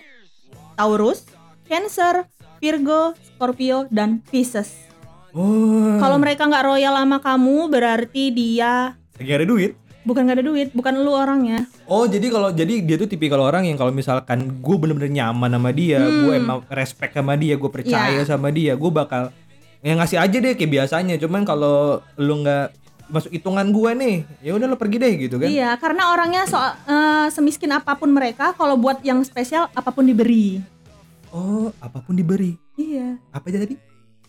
Taurus, 0.75 1.27
Cancer, 1.67 2.23
Virgo, 2.59 3.19
Scorpio, 3.19 3.91
dan 3.91 4.23
Pisces. 4.23 4.90
Oh, 5.33 5.97
Kalau 5.97 6.17
mereka 6.17 6.45
nggak 6.45 6.65
royal 6.65 6.95
sama 6.95 7.19
kamu, 7.19 7.69
berarti 7.69 8.25
dia 8.29 8.95
lagi 9.15 9.33
ada 9.33 9.45
duit. 9.45 9.73
bukan 10.01 10.25
gak 10.25 10.33
ada 10.35 10.47
duit, 10.47 10.73
bukan 10.73 10.97
lu 10.97 11.13
orangnya. 11.13 11.69
Oh 11.85 12.03
jadi 12.05 12.25
kalau 12.27 12.49
jadi 12.51 12.81
dia 12.81 12.97
tuh 12.97 13.05
tipikal 13.05 13.37
orang 13.39 13.63
yang 13.63 13.77
kalau 13.77 13.93
misalkan 13.93 14.59
gue 14.59 14.77
bener-bener 14.77 15.13
nyaman 15.13 15.53
sama 15.53 15.71
dia, 15.71 16.01
gue 16.01 16.33
emang 16.35 16.65
respect 16.69 17.13
sama 17.13 17.37
dia, 17.37 17.55
gue 17.55 17.69
percaya 17.69 18.09
Hmm. 18.11 18.17
Iya. 18.17 18.25
sama 18.27 18.49
dia, 18.49 18.73
gue 18.73 18.91
bakal 18.91 19.29
ya 19.79 19.93
ngasih 19.95 20.17
aja 20.17 20.37
deh 20.37 20.55
kayak 20.55 20.73
biasanya. 20.73 21.15
Cuman 21.17 21.45
kalau 21.45 22.01
lu 22.17 22.41
nggak 22.41 22.73
masuk 23.07 23.29
hitungan 23.31 23.69
gue 23.69 23.91
nih, 23.93 24.17
ya 24.41 24.51
udah 24.53 24.67
lo 24.67 24.77
pergi 24.77 24.97
deh 24.97 25.13
gitu 25.21 25.37
kan? 25.37 25.47
Iya, 25.47 25.77
karena 25.77 26.03
orangnya 26.09 26.43
so 26.45 26.57
eh, 26.57 27.27
semiskin 27.29 27.69
apa 27.69 27.93
pun 27.93 28.09
mereka, 28.09 28.51
kalau 28.53 28.75
buat 28.75 29.03
yang 29.03 29.21
spesial 29.21 29.69
apa 29.69 29.93
pun 29.93 30.03
diberi. 30.03 30.65
Oh 31.29 31.77
apa 31.77 32.01
pun 32.01 32.17
diberi. 32.17 32.57
Iya, 32.75 33.21
Apa 33.29 33.47
aja 33.47 33.61
tadi? 33.61 33.77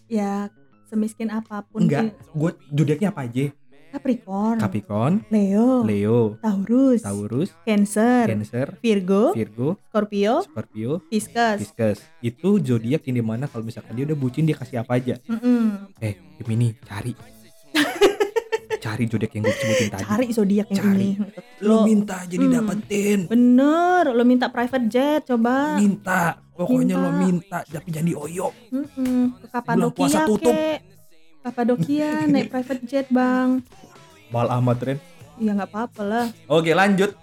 ya 0.05 0.51
semiskin 0.91 1.31
apa 1.31 1.63
pun. 1.63 1.87
Enggak, 1.87 2.11
gue 2.29 2.51
zodiaknya 2.69 3.09
apa 3.09 3.23
aja? 3.23 3.47
Capricorn, 3.91 4.55
Capricorn, 4.55 5.13
Leo, 5.27 5.83
Leo, 5.83 6.39
Taurus, 6.39 7.03
Taurus, 7.03 7.51
Cancer, 7.61 8.23
Cancer, 8.25 8.79
Virgo, 8.79 9.31
Virgo, 9.31 9.75
Scorpio, 9.85 10.43
Scorpio, 10.43 11.03
Pisces. 11.05 11.59
Pisces. 11.59 11.99
Itu 12.21 12.55
zodiak 12.57 13.03
yang 13.03 13.19
di 13.19 13.25
mana 13.25 13.47
kalau 13.47 13.63
misalkan 13.63 13.91
dia 13.91 14.07
udah 14.07 14.15
bucin 14.15 14.47
dia 14.47 14.55
kasih 14.55 14.79
apa 14.79 14.95
aja. 14.95 15.19
Mm-mm. 15.25 15.91
Eh, 15.99 16.15
Gemini, 16.39 16.71
cari. 16.81 17.11
cari 18.81 19.03
zodiak 19.05 19.29
yang 19.29 19.43
gue 19.43 19.53
sebutin 19.53 19.87
tadi. 19.91 20.03
Cari 20.03 20.27
zodiak 20.31 20.67
yang 20.71 20.79
Cari. 20.81 20.95
ini. 20.97 21.09
Lo 21.61 21.83
minta 21.83 22.17
jadi 22.25 22.41
Hmm. 22.41 22.55
dapetin. 22.57 23.19
Bener, 23.27 24.03
lo 24.09 24.23
minta 24.23 24.47
private 24.47 24.87
jet 24.87 25.21
coba. 25.27 25.75
Minta. 25.77 26.39
Pokoknya 26.61 26.93
Minta. 26.93 27.01
lo 27.01 27.11
minta 27.17 27.59
tapi 27.65 27.89
jangan 27.89 28.05
dioyo. 28.05 28.47
Mm-mm. 28.69 29.33
Ke 29.41 29.59
Bulan 29.65 29.89
puasa 29.89 30.21
Kapadokia 30.21 30.29
tutup. 30.29 30.53
kek. 30.53 30.79
Kapadokia 31.41 32.09
naik 32.29 32.47
private 32.53 32.83
jet 32.85 33.07
bang. 33.09 33.65
Mal 34.29 34.47
amat 34.61 34.77
Ren. 34.85 34.97
Ya 35.41 35.57
nggak 35.57 35.73
apa-apa 35.73 36.01
lah. 36.05 36.25
Oke, 36.45 36.77
lanjut. 36.77 37.17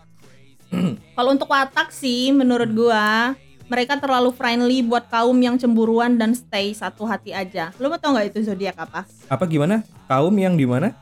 Kalau 1.17 1.31
untuk 1.31 1.47
watak 1.47 1.95
sih 1.95 2.35
menurut 2.35 2.67
gua 2.75 3.39
mereka 3.69 3.95
terlalu 4.01 4.35
friendly 4.35 4.83
buat 4.83 5.07
kaum 5.07 5.37
yang 5.39 5.55
cemburuan 5.55 6.19
dan 6.19 6.35
stay 6.35 6.75
satu 6.75 7.07
hati 7.07 7.31
aja. 7.31 7.71
Lo 7.79 7.93
mau 7.93 8.01
tau 8.01 8.17
nggak 8.17 8.35
itu 8.35 8.43
zodiak 8.43 8.75
apa? 8.75 9.07
Apa 9.31 9.45
gimana? 9.47 9.87
Kaum 10.11 10.35
yang 10.35 10.59
di 10.59 10.67
mana? 10.67 10.97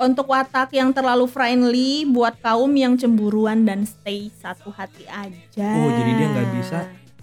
Untuk 0.00 0.32
watak 0.32 0.72
yang 0.72 0.96
terlalu 0.96 1.28
friendly 1.28 2.08
buat 2.08 2.40
kaum 2.40 2.72
yang 2.72 2.96
cemburuan 2.96 3.68
dan 3.68 3.84
stay 3.84 4.32
satu 4.32 4.72
hati 4.72 5.04
aja. 5.04 5.68
Oh, 5.76 5.92
jadi 5.92 6.10
dia 6.16 6.26
nggak 6.32 6.48
bisa 6.56 6.78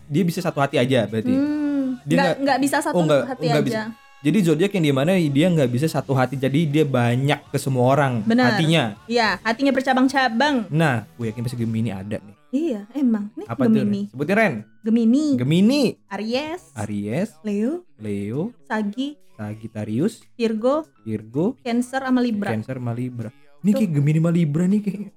Dia 0.08 0.24
bisa 0.24 0.40
satu 0.40 0.58
hati 0.58 0.76
aja 0.76 1.04
berarti. 1.04 1.30
Hmm, 1.30 2.00
Dia 2.04 2.18
nggak 2.18 2.36
nggak- 2.42 2.60
bisa 2.60 2.78
satu 2.80 2.96
oh, 2.96 3.04
nggak- 3.04 3.26
hati 3.28 3.44
oh, 3.44 3.50
nggak 3.50 3.62
aja. 3.62 3.68
bisa. 3.68 3.84
Jadi 4.18 4.38
zodiak 4.42 4.72
yang 4.74 4.84
di 4.84 4.92
mana 4.92 5.12
dia 5.14 5.48
nggak 5.48 5.70
bisa 5.70 5.86
satu 5.86 6.12
hati 6.12 6.36
jadi 6.36 6.66
dia 6.66 6.84
banyak 6.84 7.38
ke 7.48 7.58
semua 7.58 7.86
orang 7.88 8.26
Benar. 8.26 8.56
hatinya. 8.56 8.98
Iya, 9.06 9.38
hatinya 9.40 9.70
bercabang-cabang. 9.70 10.66
Nah, 10.68 11.06
gue 11.14 11.30
yakin 11.30 11.46
pasti 11.46 11.54
Gemini 11.56 11.94
ada 11.94 12.18
nih. 12.18 12.36
Iya, 12.50 12.82
emang. 12.94 13.30
Nih 13.36 13.46
Apa 13.46 13.68
Gemini. 13.68 14.08
tuh? 14.08 14.18
Sebutin 14.18 14.36
Ren. 14.36 14.54
Gemini, 14.82 15.26
Gemini, 15.38 15.84
Aries, 16.10 16.64
Aries, 16.74 17.30
Leo, 17.44 17.86
Leo, 18.00 18.56
Sagi, 18.66 19.20
Sagittarius, 19.38 20.26
Virgo, 20.34 20.88
Virgo, 21.04 21.54
Cancer 21.62 22.02
sama 22.02 22.18
Libra. 22.18 22.50
Cancer, 22.50 22.80
sama 22.80 22.92
Libra. 22.92 23.30
Ini 23.62 23.70
kayak 23.72 23.92
Gemini 23.94 24.18
sama 24.18 24.32
Libra 24.32 24.64
nih 24.66 24.82
kayak. 24.82 25.12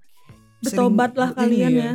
Bertobatlah 0.61 1.33
sering- 1.33 1.41
kalian 1.41 1.71
iya. 1.73 1.81
ya. 1.81 1.93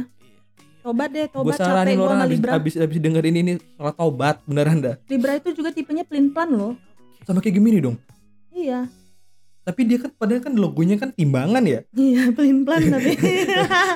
Tobat 0.85 1.09
deh, 1.09 1.25
Gue 1.25 1.33
tobat 1.33 1.57
capek 1.57 1.65
saranin 1.65 1.97
gua 1.97 2.05
orang 2.05 2.13
sama 2.13 2.25
habis, 2.29 2.37
Libra. 2.37 2.51
habis, 2.53 2.73
habis 2.77 2.99
dengerin 3.01 3.35
ini 3.35 3.51
soal 3.73 3.89
tobat 3.89 4.37
beneran 4.45 4.77
dah. 4.77 4.95
Libra 5.09 5.33
itu 5.33 5.49
juga 5.57 5.73
tipenya 5.73 6.05
pelin-pelan 6.05 6.49
loh. 6.53 6.73
Sama 7.25 7.41
kayak 7.41 7.57
Gemini 7.57 7.81
dong. 7.81 7.97
Iya. 8.53 8.85
Tapi 9.65 9.81
dia 9.81 9.97
kan 9.97 10.13
padahal 10.13 10.45
kan 10.45 10.53
logonya 10.53 11.01
kan 11.01 11.09
timbangan 11.09 11.65
ya. 11.65 11.81
Iya, 11.89 12.29
pelin-pelan 12.29 12.85
tapi. 12.93 13.17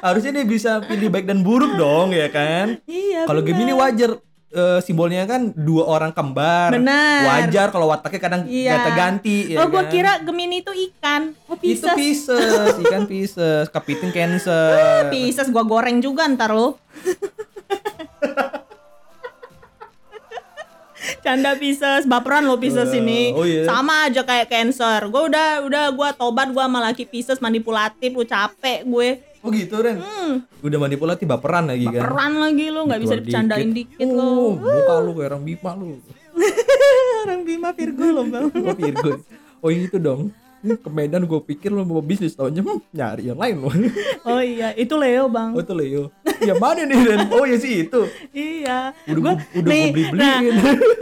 Harusnya 0.02 0.42
dia 0.42 0.46
bisa 0.50 0.82
pilih 0.82 1.14
baik 1.14 1.30
dan 1.30 1.46
buruk 1.46 1.78
dong 1.78 2.10
ya 2.10 2.26
kan. 2.34 2.82
iya. 2.90 3.30
Kalau. 3.30 3.46
Gemini 3.46 3.70
wajar 3.70 4.18
eh, 4.52 4.80
simbolnya 4.80 5.24
kan 5.24 5.54
dua 5.54 5.86
orang 5.88 6.10
kembar. 6.10 6.74
Benar. 6.74 7.22
Wajar 7.24 7.70
kalau 7.70 7.88
wataknya 7.88 8.18
kadang 8.20 8.42
Iya. 8.44 8.72
ganti-ganti 8.76 9.54
ya 9.54 9.58
Oh, 9.60 9.68
gua 9.68 9.84
kan? 9.84 9.92
kira 9.92 10.12
Gemini 10.20 10.60
itu 10.60 10.74
ikan. 10.90 11.38
Oh, 11.46 11.54
itu 11.56 11.86
Pisces. 11.86 11.94
Pisces, 11.94 12.74
ikan 12.84 13.04
Pisces, 13.06 13.66
kepiting 13.68 14.10
Cancer. 14.10 14.74
Pisces 15.14 15.48
gua 15.48 15.62
goreng 15.64 15.98
juga 15.98 16.26
ntar 16.26 16.50
lo. 16.50 16.78
Canda 21.20 21.56
Pisces, 21.56 22.04
baperan 22.06 22.44
lo 22.44 22.58
Pisces 22.58 22.92
Eh, 22.92 23.00
ini. 23.00 23.22
oh 23.32 23.42
iya. 23.42 23.64
Sama 23.64 24.06
aja 24.06 24.22
kayak 24.22 24.48
Cancer. 24.48 25.08
Gue 25.08 25.24
udah 25.26 25.64
udah 25.64 25.86
gua 25.92 26.10
tobat 26.12 26.50
gua 26.50 26.66
sama 26.66 26.84
laki 26.84 27.04
Pisces 27.04 27.40
manipulatif, 27.40 28.12
lu 28.12 28.24
capek 28.24 28.84
gue. 28.84 29.10
Oh 29.40 29.50
gitu 29.50 29.76
Ren. 29.78 29.98
Hmm, 29.98 30.44
Udah 30.60 30.78
manipulatif 30.78 31.24
baperan 31.24 31.66
lagi 31.66 31.86
kan. 31.86 31.96
baperan 31.98 32.34
lagi 32.38 32.66
lu 32.68 32.84
nggak 32.84 33.00
bisa 33.00 33.16
dicandain 33.18 33.72
dikit, 33.72 34.04
Oh, 34.04 34.12
lo. 34.12 34.60
muka 34.60 34.96
lu 35.00 35.12
kayak 35.14 35.30
orang 35.30 35.44
Bima 35.44 35.72
lu. 35.74 35.96
Orang 37.20 37.42
Bima 37.44 37.70
Virgo 37.72 38.06
lo, 38.10 38.24
Bang. 38.26 38.48
Oh 38.60 38.74
Virgo. 38.74 39.12
Oh 39.60 39.70
itu 39.70 39.96
dong. 39.96 40.32
Ke 40.60 40.90
Medan 40.90 41.24
gue 41.24 41.40
pikir 41.42 41.72
lu 41.72 41.84
mau 41.84 42.00
bisnis 42.00 42.36
tahunnya 42.36 42.60
hmm, 42.60 42.80
nyari 42.92 43.24
yang 43.26 43.40
lain 43.40 43.56
lu. 43.58 43.72
Oh 44.28 44.40
iya, 44.40 44.72
itu 44.74 44.92
Leo, 44.94 45.28
Bang. 45.28 45.52
Oh 45.52 45.62
itu 45.62 45.72
Leo. 45.72 46.12
Ya 46.38 46.52
mana 46.54 46.84
nih 46.84 47.00
Ren? 47.02 47.20
Oh 47.30 47.44
ya 47.44 47.56
sih 47.56 47.86
itu. 47.86 48.02
Iya. 48.30 48.92
Udah 49.06 49.22
Gua- 49.22 49.36
gua- 49.36 49.52
udah 49.56 49.70
nih, 49.70 49.80
gua 49.82 49.94
beli-beliin. 49.94 50.20
nah, 50.20 50.40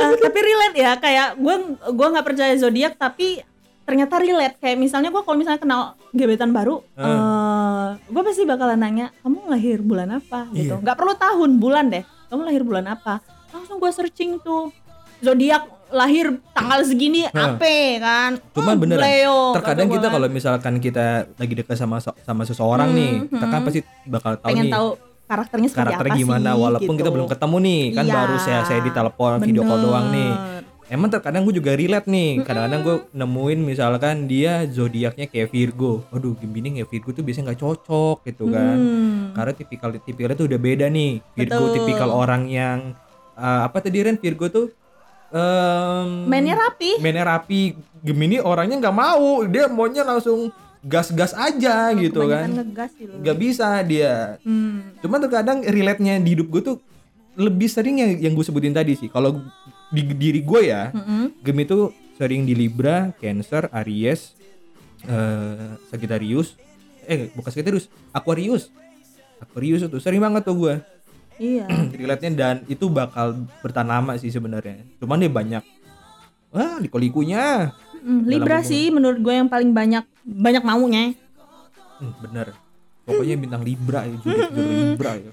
eh, 0.03 0.17
tapi 0.19 0.39
relate 0.39 0.77
ya, 0.77 0.91
kayak 0.95 1.27
gue 1.35 1.55
gua 1.91 2.07
nggak 2.11 2.27
percaya 2.27 2.53
zodiak 2.53 2.93
tapi 2.95 3.41
ternyata 3.87 4.19
relate 4.19 4.59
kayak 4.59 4.75
misalnya 4.75 5.07
gue 5.07 5.23
kalau 5.23 5.39
misalnya 5.39 5.63
kenal 5.63 5.81
gebetan 6.11 6.51
baru, 6.51 6.83
eh 6.93 7.95
gue 8.03 8.21
pasti 8.21 8.43
bakalan 8.43 8.75
nanya 8.75 9.15
kamu 9.23 9.47
lahir 9.47 9.79
bulan 9.79 10.19
apa 10.19 10.51
gitu. 10.51 10.75
Iya. 10.75 10.83
Nggak 10.83 10.97
perlu 10.99 11.13
tahun, 11.15 11.49
bulan 11.55 11.85
deh. 11.87 12.03
Kamu 12.27 12.41
lahir 12.43 12.67
bulan 12.67 12.85
apa? 12.85 13.23
Langsung 13.49 13.79
gue 13.79 13.87
searching 13.87 14.43
tuh 14.43 14.75
zodiak 15.17 15.63
lahir 15.87 16.35
tanggal 16.51 16.83
segini 16.83 17.23
Hah. 17.31 17.55
apa 17.55 17.79
kan? 17.97 18.31
Cuman 18.51 18.75
Hmm, 18.75 18.81
beneran, 18.83 19.07
Leo, 19.07 19.55
terkadang 19.55 19.87
kita 19.87 20.07
kalau 20.11 20.27
misalkan 20.27 20.73
kita 20.77 21.05
lagi 21.33 21.53
dekat 21.55 21.79
sama 21.79 22.03
sama 22.03 22.43
seseorang 22.43 22.91
nih, 22.91 23.31
kita 23.31 23.45
kan 23.47 23.61
pasti 23.63 23.79
bakal 24.03 24.35
tahu 24.35 24.51
pengen 24.51 24.67
nih 24.67 24.73
tahu 24.75 24.87
karakternya 25.23 25.67
seperti 25.67 25.79
karakternya 25.87 26.11
apa 26.11 26.19
gimana 26.19 26.49
sih, 26.51 26.59
walaupun 26.59 26.93
kita 26.93 27.07
gitu. 27.07 27.15
belum 27.15 27.27
ketemu 27.27 27.57
nih, 27.63 27.81
kan 27.95 28.05
Iya. 28.05 28.13
baru 28.19 28.35
saya 28.37 28.59
saya 28.63 28.79
di 28.83 28.91
telepon 28.91 29.31
video 29.39 29.63
call 29.63 29.79
Bener. 29.79 29.87
doang 29.87 30.05
nih. 30.11 30.31
Emang 30.87 31.11
terkadang 31.11 31.43
gue 31.43 31.51
juga 31.51 31.75
relate 31.75 32.07
nih. 32.07 32.47
Kadang-kadang 32.47 32.81
gue 32.81 32.95
nemuin 33.11 33.59
misalkan 33.59 34.23
dia 34.23 34.63
zodiaknya 34.63 35.27
kayak 35.27 35.51
Virgo. 35.51 36.07
Aduh, 36.09 36.31
Gemini 36.39 36.79
kayak 36.79 36.87
Virgo 36.87 37.09
tuh 37.11 37.23
biasanya 37.27 37.51
nggak 37.51 37.59
cocok 37.59 38.17
gitu 38.23 38.47
kan. 38.47 38.75
Hmm. 38.79 39.19
Karena 39.35 39.51
tipikal 39.51 39.89
tipikalnya 39.93 40.37
tuh 40.39 40.47
udah 40.47 40.59
beda 40.59 40.85
nih. 40.87 41.19
Virgo 41.35 41.63
Betul. 41.67 41.75
tipikal 41.75 42.09
orang 42.09 42.47
yang 42.47 42.95
eh, 43.35 43.61
apa 43.67 43.77
tadi 43.83 43.99
Ren 43.99 44.15
Virgo 44.15 44.47
tuh 44.47 44.71
em, 45.27 46.07
Mainnya 46.23 46.55
rapi. 46.55 47.03
mainnya 47.03 47.27
rapi. 47.27 47.75
Gemini 47.99 48.39
orangnya 48.39 48.79
nggak 48.79 48.95
mau. 48.95 49.43
Dia 49.43 49.67
maunya 49.67 50.07
langsung 50.07 50.55
gas-gas 50.87 51.35
aja 51.35 51.91
gitu 51.91 52.23
Kebanyakan 52.23 52.47
kan. 52.47 52.49
ngegas 52.63 52.91
sih. 52.95 53.05
Nggak 53.11 53.37
bisa 53.37 53.67
dia. 53.83 54.39
Hmm. 54.39 54.95
Cuman 55.03 55.19
terkadang 55.19 55.57
relate-nya 55.67 56.15
di 56.23 56.31
hidup 56.31 56.47
gue 56.47 56.61
tuh 56.63 56.77
lebih 57.35 57.67
sering 57.67 57.99
yang 57.99 58.11
yang 58.17 58.33
gue 58.33 58.45
sebutin 58.47 58.71
tadi 58.71 58.95
sih. 58.95 59.11
Kalau 59.11 59.43
di 59.87 60.01
diri 60.03 60.41
gue 60.41 60.61
ya, 60.63 60.91
Mm-mm. 60.91 61.39
Gem 61.39 61.57
itu 61.57 61.89
sering 62.15 62.43
di 62.43 62.53
Libra, 62.53 63.13
Cancer, 63.15 63.69
Aries, 63.71 64.35
eh 65.05 65.77
Sagittarius, 65.87 66.57
eh 67.03 67.31
bukan 67.31 67.49
Sagittarius, 67.49 67.87
Aquarius. 68.09 68.67
Aquarius 69.37 69.85
itu 69.85 69.97
sering 69.97 70.17
banget 70.17 70.43
tuh 70.43 70.57
gue 70.57 70.75
Iya. 71.37 71.69
relate-nya 71.93 72.31
dan 72.33 72.55
itu 72.65 72.89
bakal 72.89 73.37
bertahan 73.61 73.85
lama 73.87 74.17
sih 74.17 74.33
sebenarnya. 74.33 74.81
Cuman 74.97 75.21
dia 75.21 75.29
banyak 75.29 75.63
Wah, 76.47 76.79
liku-likunya. 76.79 77.75
Mm, 78.01 78.21
Libra 78.23 78.63
hubungan. 78.63 78.71
sih 78.71 78.83
menurut 78.89 79.19
gue 79.19 79.33
yang 79.35 79.45
paling 79.45 79.69
banyak 79.69 80.01
banyak 80.23 80.63
maunya. 80.63 81.13
Hmm, 81.99 82.13
bener. 82.17 82.55
Pokoknya 83.03 83.35
bintang 83.35 83.61
Libra 83.61 84.03
ya, 84.03 84.15
Libra 84.17 85.11
ya. 85.15 85.31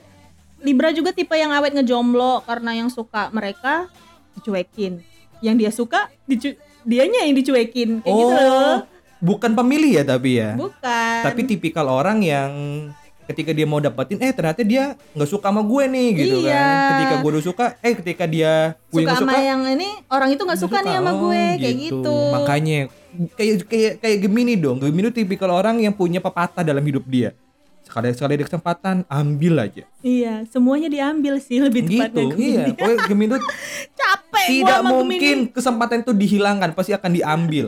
Libra 0.61 0.88
juga 0.90 1.11
tipe 1.11 1.33
yang 1.33 1.55
awet 1.55 1.73
ngejomblo 1.73 2.43
karena 2.43 2.77
yang 2.77 2.88
suka 2.88 3.31
mereka 3.31 3.88
dicuekin. 4.35 5.01
Yang 5.38 5.57
dia 5.57 5.70
suka 5.70 6.01
dicu 6.25 6.55
dianya 6.83 7.25
yang 7.25 7.35
dicuekin 7.35 8.01
kayak 8.01 8.14
gitu 8.14 8.35
loh. 8.35 8.79
bukan 9.18 9.51
pemilih 9.53 9.92
ya 10.01 10.05
tapi 10.05 10.37
ya. 10.37 10.53
Bukan. 10.55 11.20
Tapi 11.25 11.40
tipikal 11.44 11.88
orang 11.88 12.20
yang 12.20 12.51
ketika 13.25 13.57
dia 13.57 13.64
mau 13.64 13.81
dapetin 13.81 14.20
eh 14.20 14.37
ternyata 14.37 14.61
dia 14.61 15.01
nggak 15.16 15.31
suka 15.31 15.49
sama 15.49 15.64
gue 15.64 15.85
nih 15.88 16.09
gitu 16.12 16.37
Iya. 16.44 16.61
kan. 16.61 16.88
Ketika 16.92 17.14
gue 17.16 17.31
udah 17.33 17.44
suka, 17.44 17.64
eh 17.81 17.94
ketika 17.97 18.25
dia 18.29 18.53
gue 18.92 19.01
suka 19.01 19.09
nggak 19.09 19.16
sama 19.16 19.33
suka 19.33 19.40
yang 19.40 19.61
ini 19.64 19.88
orang 20.12 20.29
itu 20.29 20.42
nggak 20.44 20.61
suka, 20.61 20.77
nih 20.85 20.94
sama 21.01 21.11
Oh, 21.11 21.16
gue 21.25 21.42
kayak 21.57 21.77
gitu. 21.81 22.16
Makanya 22.37 22.79
kayak 23.33 23.55
kayak 23.64 23.92
kayak 24.05 24.18
Gemini 24.20 24.55
dong. 24.61 24.77
Gemini 24.77 25.09
tuh 25.09 25.25
tipikal 25.25 25.51
orang 25.51 25.81
yang 25.81 25.97
punya 25.97 26.20
pepatah 26.20 26.61
dalam 26.61 26.85
hidup 26.85 27.05
dia. 27.09 27.33
Sekali 27.85 28.11
sekali 28.11 28.33
ada 28.35 28.44
kesempatan 28.44 28.97
ambil 29.07 29.55
aja. 29.61 29.85
Iya, 30.01 30.49
semuanya 30.49 30.88
diambil 30.88 31.37
sih 31.37 31.61
lebih 31.61 31.85
Gitu. 31.85 32.01
tepatnya. 32.01 32.25
Iya. 32.35 32.64
Pokoknya 32.73 32.99
Gemini 33.07 33.33
Capek 33.94 34.25
gua 34.33 34.42
tidak 34.51 34.79
sama 34.79 34.90
mungkin 34.90 35.20
Gemini. 35.20 35.53
kesempatan 35.53 35.97
itu 36.01 36.12
dihilangkan, 36.12 36.68
pasti 36.73 36.92
akan 36.92 37.11
diambil. 37.12 37.66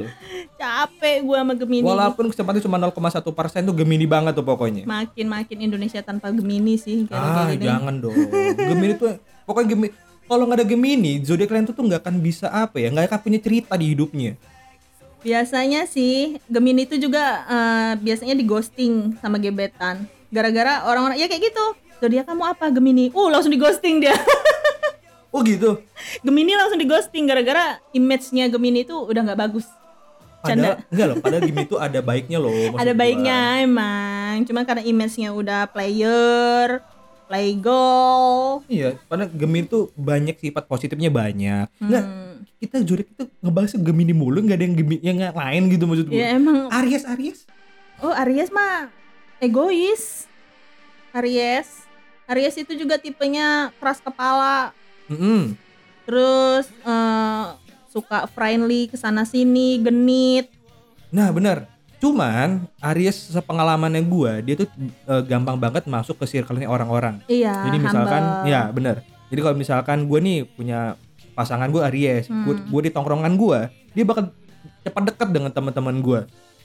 Capek 0.55 1.17
gua 1.23 1.39
sama 1.41 1.53
Gemini. 1.55 1.85
Walaupun 1.85 2.25
kesempatan 2.29 2.61
cuma 2.61 2.77
0,1 2.77 2.93
persen 3.31 3.61
tuh 3.63 3.75
Gemini 3.75 4.05
banget 4.05 4.33
tuh 4.33 4.43
pokoknya. 4.43 4.83
Makin-makin 4.85 5.59
Indonesia 5.63 6.01
tanpa 6.01 6.29
Gemini 6.29 6.75
sih 6.77 7.05
kayak 7.05 7.21
Ah, 7.21 7.47
gini. 7.49 7.65
jangan 7.65 7.95
dong. 7.97 8.17
Gemini 8.69 8.97
tuh 8.97 9.15
pokoknya 9.45 9.69
Gemini 9.71 9.91
kalau 10.27 10.43
nggak 10.43 10.59
ada 10.59 10.67
Gemini, 10.67 11.13
zodiak 11.23 11.47
kalian 11.47 11.67
tuh 11.67 11.77
tuh 11.77 11.87
nggak 11.87 12.03
akan 12.03 12.19
bisa 12.19 12.51
apa 12.51 12.77
ya, 12.77 12.91
nggak 12.91 13.07
akan 13.07 13.21
punya 13.21 13.39
cerita 13.39 13.79
di 13.79 13.95
hidupnya. 13.95 14.35
Biasanya 15.27 15.85
sih 15.85 16.39
Gemini 16.47 16.87
itu 16.87 16.97
juga 16.97 17.43
eh, 17.45 17.93
biasanya 17.99 18.33
di 18.33 18.47
ghosting 18.47 19.19
sama 19.19 19.37
gebetan. 19.37 20.07
Gara-gara 20.29 20.87
orang-orang 20.87 21.19
ya 21.19 21.27
kayak 21.27 21.43
gitu. 21.45 21.67
Zodiak 21.97 22.25
kamu 22.25 22.45
apa 22.47 22.69
Gemini? 22.69 23.11
Uh, 23.11 23.27
langsung 23.27 23.51
di 23.51 23.59
ghosting 23.59 23.99
dia. 23.99 24.15
Oh 25.29 25.45
gitu. 25.45 25.85
Gemini 26.23 26.57
langsung 26.57 26.81
di 26.81 26.89
ghosting 26.89 27.29
gara-gara 27.29 27.77
image-nya 27.91 28.49
Gemini 28.49 28.89
itu 28.89 28.97
udah 28.97 29.21
nggak 29.21 29.37
bagus. 29.39 29.69
Canda. 30.41 30.81
padahal 30.81 30.89
enggak 30.89 31.07
loh 31.07 31.17
padahal 31.21 31.43
Gemini 31.45 31.67
itu 31.67 31.77
ada 31.77 32.01
baiknya 32.01 32.39
loh 32.39 32.53
Ada 32.81 32.93
gua. 32.95 33.01
baiknya 33.05 33.37
emang. 33.61 34.35
Cuma 34.49 34.65
karena 34.65 34.81
image-nya 34.81 35.37
udah 35.37 35.69
player, 35.69 36.81
play 37.27 37.53
goal. 37.53 38.65
iya 38.65 38.97
padahal 39.05 39.29
Gemini 39.29 39.67
tuh 39.67 39.93
banyak 39.93 40.39
sifat 40.39 40.65
positifnya 40.65 41.11
banyak 41.11 41.69
enggak 41.77 42.05
Hmm. 42.07 42.26
Kita 42.63 42.77
zodiak 42.87 43.09
itu 43.11 43.25
ngebahasnya 43.43 43.81
Gemini 43.83 44.15
mulu 44.17 44.43
nggak 44.43 44.57
ada 44.57 44.65
yang 44.65 44.77
Gemini 44.77 45.01
yang 45.03 45.19
lain 45.35 45.63
gitu 45.71 45.85
maksud 45.85 46.07
gue 46.09 46.17
Ya 46.17 46.39
emang 46.39 46.71
Aries 46.71 47.05
Aries 47.05 47.47
Oh 48.05 48.13
Aries 48.13 48.53
mah 48.53 48.93
egois. 49.41 50.29
Aries. 51.17 51.89
Aries 52.29 52.57
itu 52.61 52.77
juga 52.77 53.01
tipenya 53.01 53.73
keras 53.81 54.03
kepala. 54.05 54.77
Mm-mm. 55.09 55.57
Terus 56.05 56.69
eh, 56.85 57.45
suka 57.89 58.29
friendly 58.29 58.91
ke 58.93 59.01
sana 59.01 59.25
sini, 59.25 59.81
genit. 59.81 60.53
Nah 61.09 61.33
benar. 61.33 61.71
Cuman 61.97 62.69
Aries 62.85 63.33
sepengalamannya 63.33 64.05
gua 64.05 64.45
dia 64.45 64.61
tuh 64.61 64.69
eh, 64.85 65.23
gampang 65.25 65.57
banget 65.57 65.89
masuk 65.89 66.21
ke 66.21 66.29
circle-nya 66.29 66.69
orang-orang. 66.69 67.25
Iya. 67.31 67.71
Jadi 67.71 67.79
misalkan, 67.81 68.23
humble. 68.23 68.51
ya 68.53 68.63
benar. 68.69 68.97
Jadi 69.33 69.41
kalau 69.41 69.57
misalkan 69.57 69.99
gua 70.05 70.21
nih 70.21 70.45
punya 70.45 71.01
pasangan 71.37 71.69
gua 71.69 71.87
Aries, 71.87 72.27
Hmm. 72.27 72.43
gua, 72.43 72.55
gua 72.67 72.81
di 72.81 72.91
tongkrongan 72.91 73.37
gua, 73.37 73.59
dia 73.93 74.03
bakal 74.03 74.33
cepat 74.81 75.03
dekat 75.07 75.29
dengan 75.31 75.51
teman-teman 75.51 76.01
gua. 76.01 76.21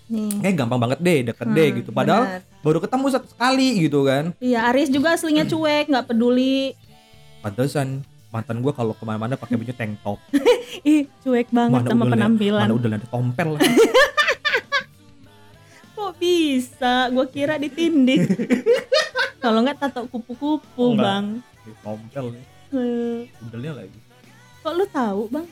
Nih. 0.08 0.32
Eh 0.42 0.52
gampang 0.52 0.76
banget 0.78 1.00
deh, 1.00 1.20
deket 1.26 1.48
deh 1.48 1.68
Hmm, 1.68 1.78
gitu. 1.78 1.90
Padahal 1.92 2.24
benar. 2.26 2.42
baru 2.62 2.80
ketemu 2.80 3.06
satu 3.10 3.28
sekali 3.28 3.68
gitu 3.82 4.04
kan. 4.04 4.32
Iya 4.38 4.72
Aries 4.72 4.88
juga 4.88 5.14
aslinya 5.14 5.44
cuek, 5.46 5.86
nggak 5.86 6.06
peduli. 6.06 6.76
Pantesan 7.40 8.04
mantan 8.28 8.60
gua 8.60 8.72
kalau 8.72 8.92
ke 8.92 9.04
mana-mana 9.04 9.36
pakai 9.36 9.56
baju 9.56 9.74
tank 9.74 10.00
top. 10.02 10.20
Ih 10.88 11.08
cuek 11.22 11.48
banget 11.50 11.84
sama 11.86 12.04
udah 12.06 12.14
penampilan. 12.14 12.64
mana 12.64 12.74
udah 12.74 12.90
ada 12.94 13.06
tompel 13.06 13.50
lah. 13.52 13.62
Kok 15.94 16.12
bisa? 16.18 16.94
Gua 17.10 17.26
kira 17.26 17.56
ditindik. 17.56 18.26
Kalau 19.44 19.60
nggak 19.60 19.78
tato 19.80 20.06
kupu-kupu 20.06 20.62
Oh, 20.78 20.94
bang. 20.94 21.42
tompel. 21.80 22.36
Eh, 22.72 23.28
Udelnya 23.42 23.74
lagi. 23.76 24.00
Kok 24.62 24.74
lu 24.74 24.86
tahu 24.88 25.22
bang? 25.28 25.46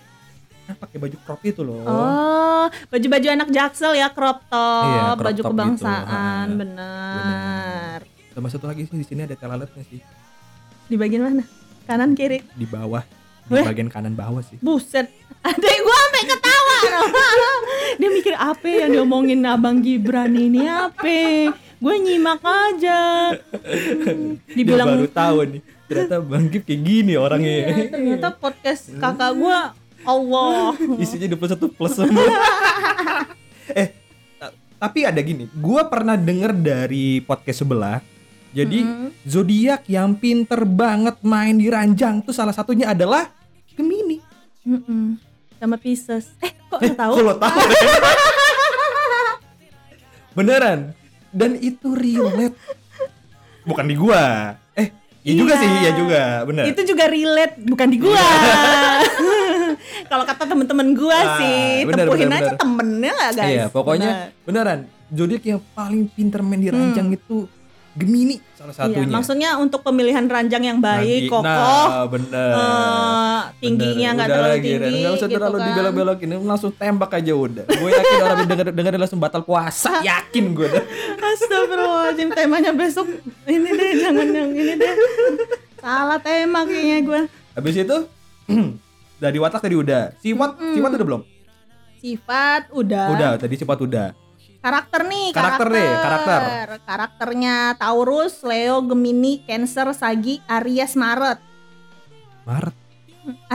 Kan 0.64 0.76
pakai 0.78 0.98
baju 0.98 1.18
crop 1.20 1.42
itu 1.44 1.62
loh. 1.62 1.82
Oh, 1.82 2.66
baju-baju 2.88 3.28
anak 3.28 3.50
jaksel 3.50 3.94
ya 3.94 4.08
crop 4.08 4.46
top, 4.46 4.86
Iya, 4.86 5.02
crop 5.12 5.26
baju 5.26 5.42
top 5.42 5.50
kebangsaan, 5.50 6.46
gitu. 6.46 6.60
Benar. 6.60 7.98
Sama 8.30 8.48
satu 8.48 8.66
lagi 8.66 8.86
sih 8.86 8.94
di 8.94 9.04
sini 9.04 9.22
ada 9.22 9.34
telaletnya 9.34 9.84
sih 9.84 10.00
Di 10.86 10.96
bagian 10.96 11.22
mana? 11.24 11.44
Kanan 11.84 12.14
kiri. 12.14 12.46
di 12.54 12.64
bawah 12.64 13.02
di 13.44 13.52
Weh. 13.52 13.66
bagian 13.66 13.90
kanan 13.90 14.14
bawah 14.14 14.46
sih. 14.46 14.62
Buset, 14.62 15.10
adek 15.50 15.78
gua 15.82 15.98
sampai 16.00 16.24
ketawa. 16.28 16.78
Dia 18.00 18.10
mikir 18.12 18.36
apa 18.36 18.68
yang 18.68 18.90
diomongin 18.92 19.42
Abang 19.44 19.82
Gibran 19.82 20.30
ini 20.32 20.64
apa? 20.64 21.50
Gue 21.76 21.96
nyimak 21.98 22.38
aja. 22.40 23.34
Hmm, 23.34 24.38
Dia 24.46 24.54
Dibilang 24.54 24.88
baru 24.94 25.10
tahu 25.10 25.38
nih. 25.50 25.62
Ternyata 25.90 26.22
Bang 26.22 26.46
Gip 26.48 26.64
kayak 26.64 26.82
gini 26.82 27.14
orangnya. 27.16 27.50
Iya, 27.68 27.86
ternyata 27.90 28.28
podcast 28.32 28.94
kakak 28.94 29.34
gua 29.34 29.74
Allah. 30.02 30.78
Isinya 30.96 31.28
21 31.28 31.66
plus 31.68 31.94
semua. 31.94 32.24
eh 33.74 33.98
ta- 34.38 34.54
tapi 34.80 35.04
ada 35.04 35.18
gini, 35.18 35.50
gua 35.52 35.84
pernah 35.84 36.14
denger 36.14 36.54
dari 36.54 37.20
podcast 37.20 37.60
sebelah. 37.60 38.00
Jadi 38.50 38.82
Hmm. 38.82 39.10
zodiak 39.24 39.86
yang 39.86 40.14
pinter 40.14 40.62
banget 40.62 41.18
main 41.22 41.54
di 41.54 41.68
ranjang 41.68 42.22
tuh 42.22 42.32
salah 42.32 42.50
satunya 42.50 42.90
adalah 42.90 43.30
Gemini. 43.74 44.18
Mm-mm. 44.62 45.18
Sama 45.56 45.76
Pisces. 45.76 46.34
Eh, 46.40 46.54
kok 46.66 46.80
Eh, 46.80 46.90
tahu? 46.92 47.14
kok 47.14 47.24
lo 47.24 47.36
tahu? 47.36 47.60
Beneran. 50.32 50.94
Dan 51.30 51.58
itu 51.58 51.94
relate. 51.94 52.58
Bukan 53.62 53.86
di 53.86 53.94
gua. 53.94 54.56
Iya 55.20 55.34
juga 55.36 55.54
Iya. 55.54 55.60
sih, 55.60 55.70
iya 55.78 55.92
juga, 55.94 56.22
bener. 56.44 56.64
Itu 56.66 56.82
juga 56.86 57.04
relate, 57.06 57.56
bukan 57.62 57.88
di 57.88 57.98
gua. 57.98 58.24
Kalau 60.10 60.24
kata 60.24 60.44
temen-temen 60.46 60.88
gua 60.94 61.14
Ah, 61.14 61.38
sih, 61.38 61.84
benar, 61.84 62.08
tempuhin 62.08 62.26
benar, 62.26 62.40
aja 62.40 62.44
benar. 62.48 62.58
temennya 62.58 63.14
lah 63.14 63.30
guys. 63.32 63.50
Iya, 63.50 63.64
pokoknya 63.68 64.10
Benar. 64.10 64.46
beneran. 64.46 64.80
Zodiak 65.10 65.44
yang 65.44 65.60
paling 65.74 66.06
pinter 66.08 66.40
main 66.40 66.62
di 66.62 66.70
ranjang 66.70 67.10
itu 67.12 67.50
Gemini 67.92 68.38
salah. 68.54 68.70
Iya, 68.70 68.86
satunya. 68.86 69.10
maksudnya 69.10 69.50
untuk 69.56 69.82
pemilihan 69.82 70.22
ranjang 70.22 70.62
yang 70.62 70.80
baik, 70.80 71.26
Nanti- 71.26 71.32
kokoh, 71.32 71.86
Nah, 71.90 72.06
bener. 72.06 72.52
eh, 72.54 73.40
tingginya 73.60 74.10
nggak 74.14 74.28
terlalu 74.28 74.52
lagi, 74.52 74.70
tinggi, 74.70 75.00
Nggak 75.00 75.12
usah 75.12 75.26
gitu 75.26 75.36
terlalu 75.36 75.58
kan. 75.58 75.66
dibelok-belokin, 75.66 76.30
langsung 76.44 76.72
tembak 76.72 77.12
aja 77.12 77.34
udah. 77.34 77.66
Gue 77.66 77.90
yakin 77.90 78.16
orang 78.22 78.40
denger 78.46 78.68
denger 78.72 78.94
langsung 78.96 79.18
batal 79.18 79.42
puasa, 79.42 79.92
yakin 80.06 80.46
gue. 80.54 80.70
Astagfirullahaladzim, 81.18 82.30
temanya 82.30 82.72
besok 82.72 83.08
ini 83.46 83.70
deh, 83.70 83.92
jangan 83.98 84.28
yang 84.28 84.52
ini 84.52 84.74
deh. 84.76 84.94
Salah 85.76 86.20
tema 86.20 86.64
kayaknya 86.64 86.98
gue. 87.02 87.22
Habis 87.54 87.76
itu 87.80 87.98
dari 89.24 89.38
watak 89.38 89.62
tadi 89.62 89.76
udah. 89.76 90.14
Sifat, 90.16 90.52
sifat 90.70 90.90
udah 90.94 91.06
belum? 91.06 91.22
Sifat 91.98 92.62
udah. 92.72 93.08
Udah, 93.10 93.32
tadi 93.36 93.56
sifat 93.56 93.80
udah. 93.82 94.08
Karakter 94.60 95.08
nih, 95.08 95.32
Karakter 95.32 95.68
deh, 95.72 95.92
karakter. 96.04 96.42
Karakternya 96.84 97.56
Taurus, 97.80 98.44
Leo, 98.44 98.84
Gemini, 98.84 99.40
Cancer, 99.48 99.88
Sagi, 99.96 100.44
Aries, 100.52 101.00
Maret. 101.00 101.40
Maret. 102.44 102.76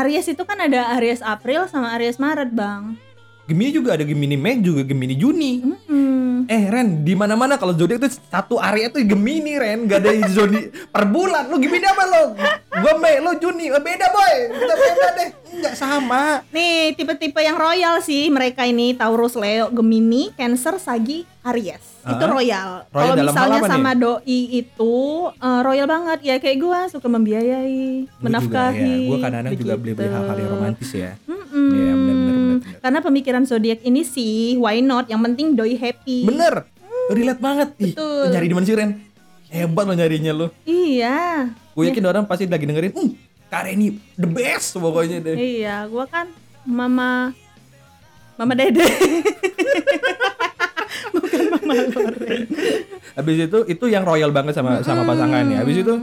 Aries 0.01 0.27
itu 0.33 0.43
kan 0.49 0.57
ada 0.65 0.97
Aries 0.97 1.21
April 1.21 1.69
sama 1.69 1.93
Aries 2.01 2.17
Maret, 2.17 2.57
Bang. 2.57 2.97
Gemini 3.45 3.71
juga 3.77 4.01
ada 4.01 4.05
Gemini 4.09 4.41
Mei 4.41 4.57
juga 4.65 4.81
Gemini 4.81 5.13
Juni. 5.13 5.53
Mm-mm. 5.61 6.24
Eh 6.47 6.65
Ren, 6.67 7.01
di 7.01 7.13
mana 7.13 7.35
mana 7.35 7.55
kalau 7.55 7.73
zodiak 7.73 7.99
itu 7.99 8.11
satu 8.25 8.57
area 8.57 8.89
tuh 8.89 9.01
Gemini 9.01 9.55
Ren, 9.55 9.85
gak 9.85 10.01
ada 10.01 10.11
zodiak 10.27 10.71
per 10.89 11.05
bulan. 11.07 11.47
Lu 11.47 11.57
Gemini 11.57 11.85
apa 11.85 12.05
lo? 12.05 12.23
Gua 12.75 12.95
Mei, 12.97 13.19
lo 13.19 13.33
Juni. 13.35 13.69
Oh, 13.69 13.79
beda 13.79 14.07
boy. 14.09 14.35
Kita 14.51 14.75
beda 14.75 15.09
deh. 15.15 15.29
Enggak 15.55 15.75
sama. 15.75 16.43
Nih, 16.51 16.93
tipe-tipe 16.93 17.39
yang 17.39 17.55
royal 17.55 17.99
sih 17.99 18.27
mereka 18.27 18.63
ini 18.63 18.93
Taurus, 18.93 19.35
Leo, 19.35 19.71
Gemini, 19.71 20.31
Cancer, 20.33 20.77
Sagi, 20.77 21.23
Aries. 21.43 21.81
Itu 22.03 22.21
Ah. 22.21 22.29
royal. 22.29 22.71
Royal 22.87 23.15
Kalau 23.15 23.25
misalnya 23.25 23.55
apa 23.55 23.65
nih? 23.65 23.73
sama 23.73 23.91
doi 23.95 24.41
itu 24.53 24.95
eh, 25.33 25.61
royal 25.63 25.87
banget 25.87 26.19
ya 26.23 26.37
kayak 26.37 26.59
gua 26.59 26.79
suka 26.87 27.07
membiayai, 27.07 28.05
Gua 28.05 28.21
menafkahi. 28.21 28.77
Juga, 28.77 28.93
ya. 28.93 29.09
Gua 29.09 29.19
kadang-kadang 29.19 29.55
juga 29.57 29.75
beli-beli 29.77 30.09
hal-hal 30.11 30.37
yang 30.37 30.51
romantis 30.51 30.91
ya. 30.91 31.13
Benar, 31.25 31.47
benar, 31.47 31.97
benar, 31.97 32.24
benar. 32.61 32.81
Karena 32.81 32.99
pemikiran 33.01 33.43
zodiak 33.49 33.81
ini 33.83 34.03
sih 34.05 34.61
why 34.61 34.79
not? 34.79 35.09
Yang 35.09 35.21
penting 35.33 35.47
doi 35.55 35.75
happy. 35.75 36.29
Bener. 36.29 36.69
Relate 37.13 37.41
banget. 37.41 37.69
Ih, 37.81 37.93
Betul. 37.93 38.25
lu 38.25 38.27
nyari 38.33 38.47
di 38.49 38.55
mana 38.57 38.65
sih 38.65 38.77
Ren? 38.77 38.91
Hebat 39.51 39.85
lo 39.87 39.95
nyarinya 39.95 40.33
lo. 40.35 40.47
Iya. 40.65 41.51
Gue 41.75 41.91
yakin 41.91 42.07
orang 42.07 42.25
pasti 42.25 42.47
lagi 42.47 42.67
dengerin, 42.67 42.95
"Hmm, 42.95 43.11
Kak 43.51 43.67
Reni 43.67 43.99
the 44.19 44.27
best 44.27 44.75
pokoknya 44.75 45.21
deh." 45.21 45.37
Iya, 45.37 45.87
gua 45.87 46.07
kan 46.07 46.31
mama 46.65 47.35
Mama 48.35 48.51
Dede. 48.59 48.83
Bukan 51.15 51.43
Mama 51.55 51.75
Loren. 51.87 52.43
Habis 53.15 53.37
itu 53.47 53.59
itu 53.71 53.85
yang 53.87 54.03
royal 54.03 54.35
banget 54.35 54.59
sama 54.59 54.83
sama 54.83 55.07
pasangannya. 55.07 55.63
Habis 55.63 55.87
itu 55.87 55.95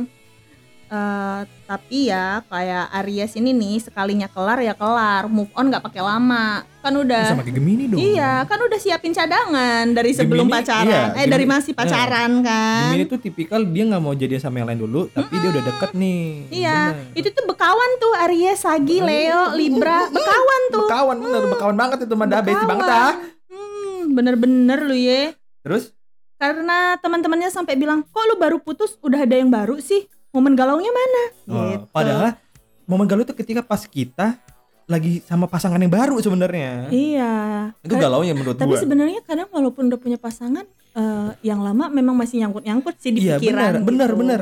Eh, 0.91 1.41
tapi 1.63 2.11
ya 2.11 2.43
kayak 2.51 2.91
Aries 2.99 3.39
ini 3.39 3.55
nih 3.55 3.79
sekalinya 3.79 4.27
kelar 4.27 4.59
ya 4.59 4.75
kelar, 4.75 5.31
move 5.31 5.47
on 5.55 5.71
nggak 5.71 5.87
pakai 5.87 6.03
lama. 6.03 6.67
Kan 6.83 6.99
udah 6.99 7.31
sama 7.31 7.47
kayak 7.47 7.63
Gemini 7.63 7.87
dong. 7.87 7.95
Iya, 7.95 8.43
kan 8.43 8.59
udah 8.59 8.75
siapin 8.75 9.15
cadangan 9.15 9.87
dari 9.95 10.11
sebelum 10.11 10.51
Gemini, 10.51 10.55
pacaran. 10.59 10.91
iya, 10.91 11.03
eh 11.15 11.31
dari 11.31 11.47
Gemini- 11.47 11.55
masih 11.55 11.71
pacaran 11.71 12.31
kan. 12.43 12.91
Gemini 12.91 13.05
tuh 13.07 13.19
tipikal 13.23 13.63
dia 13.63 13.87
nggak 13.87 14.03
mau 14.03 14.11
jadi 14.11 14.35
sama 14.35 14.59
yang 14.59 14.67
lain 14.67 14.83
dulu, 14.83 15.07
tapi 15.15 15.31
dia 15.31 15.49
udah 15.55 15.63
deket 15.63 15.91
nih. 15.95 16.23
Iya, 16.51 16.79
Bener. 16.91 17.19
itu 17.23 17.27
tuh 17.31 17.43
bekawan 17.47 17.91
tuh 17.95 18.13
Aries, 18.27 18.59
Sagi, 18.59 18.97
Leo, 18.99 19.55
Libra, 19.55 20.11
bekawan 20.11 20.61
tuh. 20.75 20.87
Bekawan 20.91 21.17
bener, 21.23 21.41
bekawan 21.47 21.75
banget 21.79 21.97
itu 22.03 22.13
mah 22.19 22.27
dah 22.27 22.43
besti 22.43 22.65
banget 22.67 22.87
ah. 22.91 23.15
Hmm, 23.47 24.11
bener-bener 24.11 24.79
lu 24.83 24.97
ye. 24.99 25.31
Terus 25.63 25.95
Karena 26.35 26.99
teman-temannya 26.99 27.47
sampai 27.47 27.77
bilang, 27.77 28.03
kok 28.03 28.25
lu 28.25 28.35
baru 28.35 28.59
putus 28.59 28.99
udah 28.99 29.23
ada 29.23 29.37
yang 29.37 29.47
baru 29.47 29.79
sih? 29.79 30.09
Momen 30.31 30.53
galaunya 30.53 30.89
mana? 30.89 31.21
oh, 31.45 31.63
Gitu. 31.69 31.85
padahal 31.91 32.39
momen 32.83 33.05
galau 33.05 33.21
itu 33.21 33.33
ketika 33.33 33.61
pas 33.61 33.83
kita 33.83 34.39
lagi 34.85 35.19
sama 35.21 35.45
pasangan 35.45 35.75
yang 35.75 35.87
baru 35.89 36.19
sebenarnya. 36.19 36.87
Iya. 36.89 37.31
Itu 37.79 37.95
galaunya 37.95 38.31
menurut 38.31 38.55
Tapi 38.55 38.67
gua. 38.69 38.79
sebenarnya 38.79 39.19
kadang 39.21 39.47
walaupun 39.47 39.87
udah 39.87 39.95
punya 39.95 40.15
pasangan, 40.15 40.67
eh, 40.91 41.29
yang 41.41 41.59
lama 41.59 41.87
memang 41.87 42.11
masih 42.13 42.43
nyangkut-nyangkut 42.43 42.95
sih 42.97 43.11
di 43.11 43.23
Iya, 43.23 43.39
pikiran. 43.39 43.83
bener, 43.83 44.09
gitu. 44.09 44.19
bener. 44.19 44.39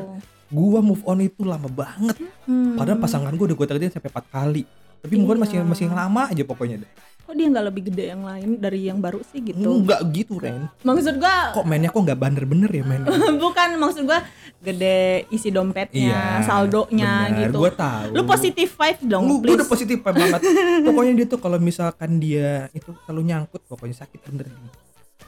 Gua 0.49 0.81
move 0.81 1.05
on 1.05 1.21
itu 1.21 1.45
lama 1.45 1.69
banget. 1.69 2.17
Hmm. 2.45 2.73
Padahal 2.73 2.97
pasangan 2.97 3.29
gua 3.33 3.45
udah 3.45 3.55
gue 3.55 3.65
deketin 3.67 3.93
sampai 3.93 4.09
4 4.09 4.25
kali. 4.27 4.63
Tapi 4.99 5.13
move 5.15 5.31
on 5.31 5.39
masih 5.39 5.55
Iya. 5.55 5.65
masih 5.65 5.83
yang 5.85 5.97
lama 5.97 6.21
aja 6.25 6.43
pokoknya 6.43 6.81
deh. 6.81 6.91
Kok 7.29 7.37
dia 7.37 7.45
nggak 7.45 7.61
lebih 7.63 7.83
gede 7.85 8.09
yang 8.09 8.23
lain 8.23 8.57
dari 8.57 8.79
yang 8.83 8.97
baru 8.97 9.21
sih 9.23 9.37
gitu 9.39 9.69
Enggak 9.77 10.01
gitu 10.09 10.33
Ren. 10.35 10.65
maksud 10.81 11.13
gua 11.15 11.53
Kok 11.53 11.61
mainnya 11.61 11.87
kok 11.87 12.01
nggak 12.01 12.17
bener-bener 12.17 12.65
ya 12.67 12.81
mainnya? 12.81 13.05
bukan 13.39 13.77
maksud 13.77 14.01
gua 14.03 14.25
gede 14.59 14.99
isi 15.29 15.49
dompetnya 15.49 16.41
saldonya 16.41 17.05
Iya, 17.05 17.29
benar. 17.29 17.41
gitu 17.45 17.57
Gua 17.59 17.71
tahu. 17.71 18.09
lu 18.11 18.21
positif 18.25 18.67
vibe 18.73 19.01
dong 19.05 19.23
Lu 19.23 19.35
please 19.39 19.55
udah 19.55 19.67
positif 19.67 19.97
banget. 20.01 20.41
pokoknya 20.89 21.13
dia 21.15 21.27
tuh 21.27 21.37
kalau 21.37 21.57
misalkan 21.59 22.17
dia 22.17 22.49
itu 22.71 22.89
kalau 22.99 23.21
nyangkut 23.21 23.61
pokoknya 23.63 23.93
sakit 23.95 24.19
bener 24.25 24.49
nih. 24.49 24.73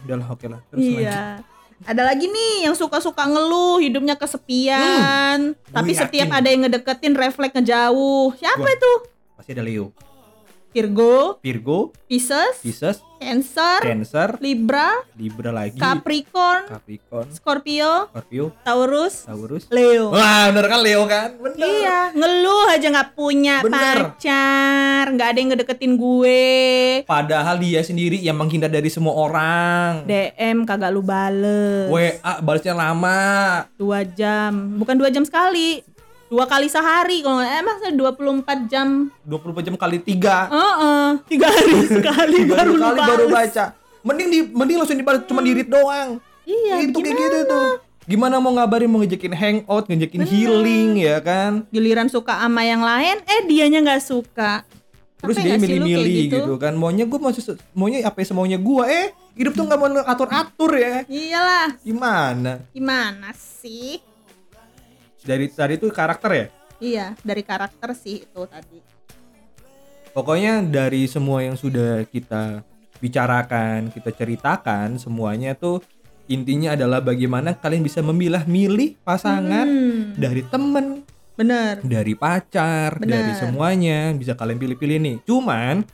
Udahlah 0.02 0.28
oke 0.28 0.46
lah. 0.48 0.58
Terus 0.68 0.82
lanjut. 0.82 1.06
iya 1.06 1.22
ada 1.82 2.02
lagi 2.04 2.26
nih 2.26 2.66
yang 2.66 2.74
suka-suka 2.74 3.22
ngeluh 3.24 3.78
hidupnya 3.78 4.14
kesepian 4.14 5.54
tapi 5.68 5.92
Hmm. 5.92 5.96
Gua 5.96 6.02
setiap 6.04 6.30
ada 6.32 6.48
yang 6.48 6.62
ngedeketin 6.64 7.14
refleks 7.14 7.54
ngejauh 7.54 8.34
siapa 8.36 8.58
Gua- 8.60 8.70
itu 8.72 8.92
Pasti 9.34 9.52
ada 9.52 9.62
Leo. 9.62 9.90
Virgo 10.72 11.36
Virgo, 11.44 11.92
Pisces 12.08 12.64
Pisces, 12.64 13.04
Cancer 13.20 13.84
Cancer, 13.84 14.40
Libra 14.40 15.04
Libra 15.20 15.52
lagi, 15.52 15.76
Capricorn 15.76 16.64
Capricorn, 16.72 17.28
Scorpio 17.28 18.08
Scorpio, 18.08 18.56
Taurus 18.64 19.28
Taurus. 19.28 19.68
Leo 19.68 20.16
Wah, 20.16 20.48
bener 20.48 20.72
kan 20.72 20.80
Leo 20.80 21.04
kan? 21.12 21.36
Bener. 21.36 21.60
Iya, 21.60 22.16
ngeluh 22.16 22.72
aja 22.72 22.88
nggak 22.88 23.10
punya 23.20 23.60
Bener. 23.60 24.16
pacar, 24.16 25.04
nggak 25.12 25.28
ada 25.28 25.38
yang 25.38 25.50
ngedeketin 25.52 25.94
gue. 26.00 26.42
Padahal 27.04 27.60
dia 27.60 27.84
sendiri 27.84 28.16
yang 28.16 28.40
menghindar 28.40 28.72
dari 28.72 28.88
semua 28.88 29.12
orang. 29.12 30.08
DM 30.08 30.64
kagak 30.64 30.96
lu 30.96 31.04
bales. 31.04 31.92
WA 31.92 32.40
balasnya 32.40 32.74
lama. 32.74 33.20
Dua 33.76 34.08
jam, 34.08 34.80
bukan 34.80 34.96
dua 34.96 35.12
jam 35.12 35.28
sekali, 35.28 35.84
dua 36.32 36.48
kali 36.48 36.72
sehari. 36.72 37.20
Kalau 37.20 37.38
nggak 37.38 37.54
emang 37.60 37.78
saya 37.78 37.92
24 37.92 38.72
jam. 38.72 38.88
24 39.22 39.68
jam 39.68 39.76
kali 39.76 40.00
3. 40.00 40.48
Heeh, 40.48 41.08
tiga 41.28 41.48
hari 41.52 41.74
sekali 41.86 42.36
Tiga 42.40 42.56
baru 42.56 42.72
kali 42.72 42.80
bales. 42.96 43.10
baru 43.12 43.26
baca. 43.28 43.66
Mending 44.02 44.28
di 44.32 44.40
mending 44.48 44.78
langsung 44.80 44.96
dibalas 44.96 45.28
cuma 45.28 45.44
di 45.44 45.52
read 45.52 45.68
doang. 45.68 46.24
Iya, 46.42 46.88
itu 46.88 46.98
kayak 46.98 47.14
gitu 47.14 47.40
tuh. 47.46 47.70
Gimana 48.02 48.42
mau 48.42 48.50
ngabarin 48.50 48.90
mau 48.90 48.98
ngejakin 48.98 49.30
hangout, 49.32 49.86
ngejakin 49.86 50.26
healing 50.26 50.90
ya 50.98 51.22
kan? 51.22 51.68
Giliran 51.70 52.10
suka 52.10 52.34
sama 52.34 52.66
yang 52.66 52.82
lain, 52.82 53.22
eh 53.22 53.46
dianya 53.46 53.84
nggak 53.84 54.02
suka. 54.02 54.66
Terus 55.22 55.38
dia 55.38 55.54
milih-milih 55.54 56.34
gitu? 56.34 56.58
kan. 56.58 56.74
Maunya 56.74 57.06
gue 57.06 57.20
se- 57.32 57.62
maunya 57.78 58.02
apa 58.02 58.26
ya 58.26 58.34
semaunya 58.34 58.58
gua 58.58 58.90
eh 58.90 59.14
hidup 59.38 59.54
tuh 59.54 59.70
nggak 59.70 59.78
mau 59.78 59.86
lu 59.86 60.02
atur-atur 60.02 60.72
ya. 60.74 61.06
Iyalah, 61.06 61.78
Gimana? 61.86 62.66
gimana 62.74 63.30
sih? 63.38 64.02
Dari 65.22 65.46
tadi 65.48 65.78
tuh 65.78 65.94
karakter 65.94 66.32
ya? 66.34 66.46
Iya, 66.82 67.06
dari 67.22 67.46
karakter 67.46 67.94
sih 67.94 68.26
itu 68.26 68.42
tadi. 68.50 68.82
Pokoknya 70.12 70.60
dari 70.60 71.06
semua 71.06 71.46
yang 71.46 71.56
sudah 71.56 72.04
kita 72.10 72.66
bicarakan, 73.00 73.94
kita 73.94 74.10
ceritakan, 74.12 74.98
semuanya 74.98 75.54
tuh 75.54 75.80
intinya 76.26 76.74
adalah 76.74 77.00
bagaimana 77.00 77.54
kalian 77.54 77.82
bisa 77.82 78.02
memilah-milih 78.02 78.98
pasangan 79.02 79.68
Hmm, 79.68 80.18
dari 80.18 80.42
temen, 80.44 81.06
bener. 81.38 81.80
dari 81.82 82.14
pacar, 82.14 82.98
Bener. 82.98 83.24
dari 83.24 83.34
semuanya 83.38 84.12
bisa 84.14 84.34
kalian 84.34 84.58
pilih-pilih 84.58 84.98
nih. 85.00 85.16
Cuman 85.24 85.86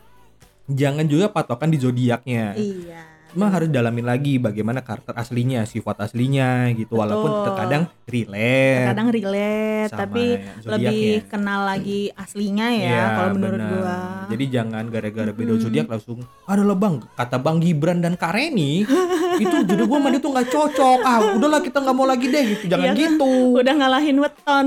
jangan 0.68 1.06
juga 1.06 1.30
patokan 1.30 1.70
di 1.70 1.78
zodiaknya. 1.78 2.56
Iya. 2.56 3.04
Cuma 3.38 3.54
harus 3.54 3.70
dalamin 3.70 4.02
lagi 4.02 4.42
bagaimana 4.42 4.82
karakter 4.82 5.14
aslinya, 5.14 5.62
sifat 5.70 6.02
aslinya 6.02 6.74
gitu. 6.74 6.98
Walaupun 6.98 7.30
Betul. 7.30 7.46
terkadang 7.46 7.84
relate. 8.10 8.88
kadang 8.90 9.08
relate 9.14 9.92
sama 9.94 10.00
tapi 10.02 10.26
lebih 10.66 11.30
kenal 11.30 11.70
lagi 11.70 12.10
aslinya 12.24 12.68
ya 12.74 12.82
Iya, 12.90 13.04
kalau 13.14 13.30
menurut 13.38 13.62
benar. 13.62 13.70
gua 13.78 13.98
Jadi 14.34 14.44
jangan 14.50 14.84
gara-gara 14.90 15.30
beda 15.30 15.54
Mm-mm. 15.54 15.62
zodiak 15.62 15.86
langsung 15.86 16.20
ada 16.50 16.64
bang 16.74 16.96
kata 17.14 17.38
bang 17.38 17.58
Gibran 17.62 18.00
dan 18.02 18.14
Kareni 18.18 18.82
itu 19.44 19.56
jodoh 19.70 19.86
gua 19.86 20.00
sama 20.02 20.10
dia 20.10 20.22
tuh 20.24 20.32
nggak 20.34 20.48
cocok. 20.50 20.98
Ah 21.06 21.20
udahlah 21.38 21.62
kita 21.62 21.78
nggak 21.78 21.94
mau 21.96 22.08
lagi 22.10 22.26
deh 22.26 22.44
gitu. 22.58 22.64
Jangan 22.74 22.88
kan? 22.90 22.96
gitu. 22.98 23.32
udah 23.54 23.74
ngalahin 23.78 24.18
weton 24.18 24.66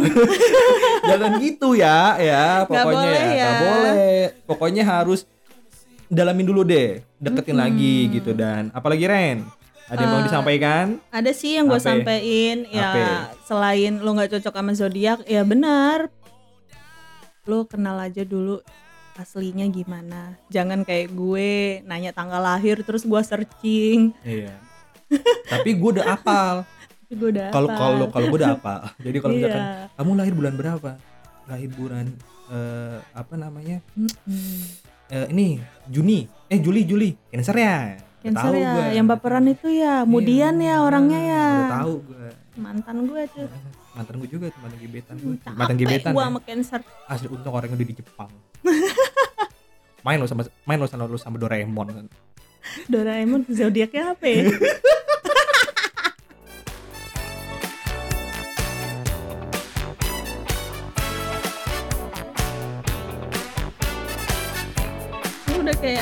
jangan 1.11 1.33
gitu 1.43 1.69
ya 1.75 1.99
ya 2.23 2.45
pokoknya 2.71 2.87
boleh 2.87 3.19
ya 3.19 3.27
nggak 3.27 3.51
ya. 3.51 3.61
boleh. 3.67 4.15
Pokoknya 4.47 4.83
harus 4.87 5.21
dalamin 6.11 6.43
dulu 6.45 6.63
deh, 6.63 7.01
deketin 7.17 7.55
Mm-mm. 7.55 7.65
lagi 7.65 7.97
gitu 8.11 8.31
dan 8.33 8.69
apalagi 8.71 9.07
Ren. 9.07 9.47
Ada 9.87 9.99
yang 10.01 10.11
mau 10.13 10.21
Eh, 10.21 10.27
disampaikan? 10.27 10.87
ada 11.11 11.31
sih 11.33 11.55
yang 11.55 11.67
gue 11.67 11.79
sampein 11.79 12.63
ya 12.69 12.91
Apa? 12.91 13.07
selain 13.43 13.99
lo 13.99 14.11
nggak 14.13 14.31
cocok 14.33 14.55
sama 14.55 14.73
zodiak 14.73 15.19
ya 15.25 15.43
benar 15.43 16.07
lo 17.43 17.67
kenal 17.67 17.99
aja 17.99 18.23
dulu 18.23 18.63
aslinya 19.17 19.67
gimana 19.67 20.39
jangan 20.47 20.81
kayak 20.81 21.11
gue 21.11 21.51
nanya 21.83 22.11
tanggal 22.11 22.39
lahir 22.39 22.79
terus 22.81 23.03
gua 23.03 23.21
searching 23.21 24.15
Iya. 24.23 24.55
Tapi 25.45 25.75
gue 25.75 25.91
udah 25.93 26.07
apal. 26.09 26.63
Gue 27.11 27.35
udah 27.35 27.51
Kalau 27.51 27.67
kalau 27.69 28.07
kalau 28.09 28.27
gue 28.31 28.39
udah 28.39 28.55
apal. 28.55 28.81
Jadi 29.03 29.19
kalau 29.19 29.35
misalkan 29.35 29.59
Iya. 29.59 29.91
kamu 29.93 30.11
lahir 30.15 30.35
bulan 30.37 30.55
berapa? 30.55 30.91
Lahir 31.45 31.71
bulan 31.75 32.07
eh, 32.47 32.99
apa 33.11 33.35
namanya? 33.35 33.83
Mm-mm. 33.93 34.71
Eh, 35.11 35.27
ini 35.35 35.59
Juni. 35.91 36.23
Eh 36.47 36.59
Juli 36.63 36.87
Juli. 36.87 37.11
Cancer 37.35 37.57
ya. 37.59 37.99
Cancer 38.23 38.53
tahu 38.53 38.63
ya, 38.63 38.73
gua. 38.77 38.87
yang 38.95 39.07
baperan 39.09 39.49
itu 39.49 39.69
ya, 39.73 40.05
kemudian 40.05 40.55
Iya, 40.61 40.77
ya 40.77 40.85
orangnya 40.85 41.21
ya. 41.25 41.47
Udah 41.51 41.73
tahu 41.83 41.95
gue. 42.05 42.27
Mantan 42.61 42.97
gue 43.09 43.23
tuh. 43.33 43.49
Mantan 43.97 44.15
gue 44.21 44.29
juga 44.29 44.47
teman 44.53 44.71
gebetan 44.77 45.17
gue. 45.19 45.35
Capek 45.41 45.57
Mantan 45.57 45.77
gebetan. 45.81 46.13
gua 46.13 46.23
ya. 46.23 46.29
sama 46.31 46.41
cancer. 46.45 46.81
Asli 47.09 47.27
untung 47.33 47.53
orangnya 47.57 47.77
udah 47.81 47.89
di 47.89 47.97
Jepang. 47.97 48.31
main 50.07 50.17
lo 50.17 50.25
sama 50.29 50.49
main 50.65 50.79
lo 50.81 50.87
sama 50.89 51.05
lo 51.09 51.19
sama 51.19 51.37
Doraemon 51.41 51.89
kan. 51.91 52.07
Doraemon 52.87 53.49
zodiaknya 53.51 54.15
apa 54.15 54.25
ya? 54.29 54.47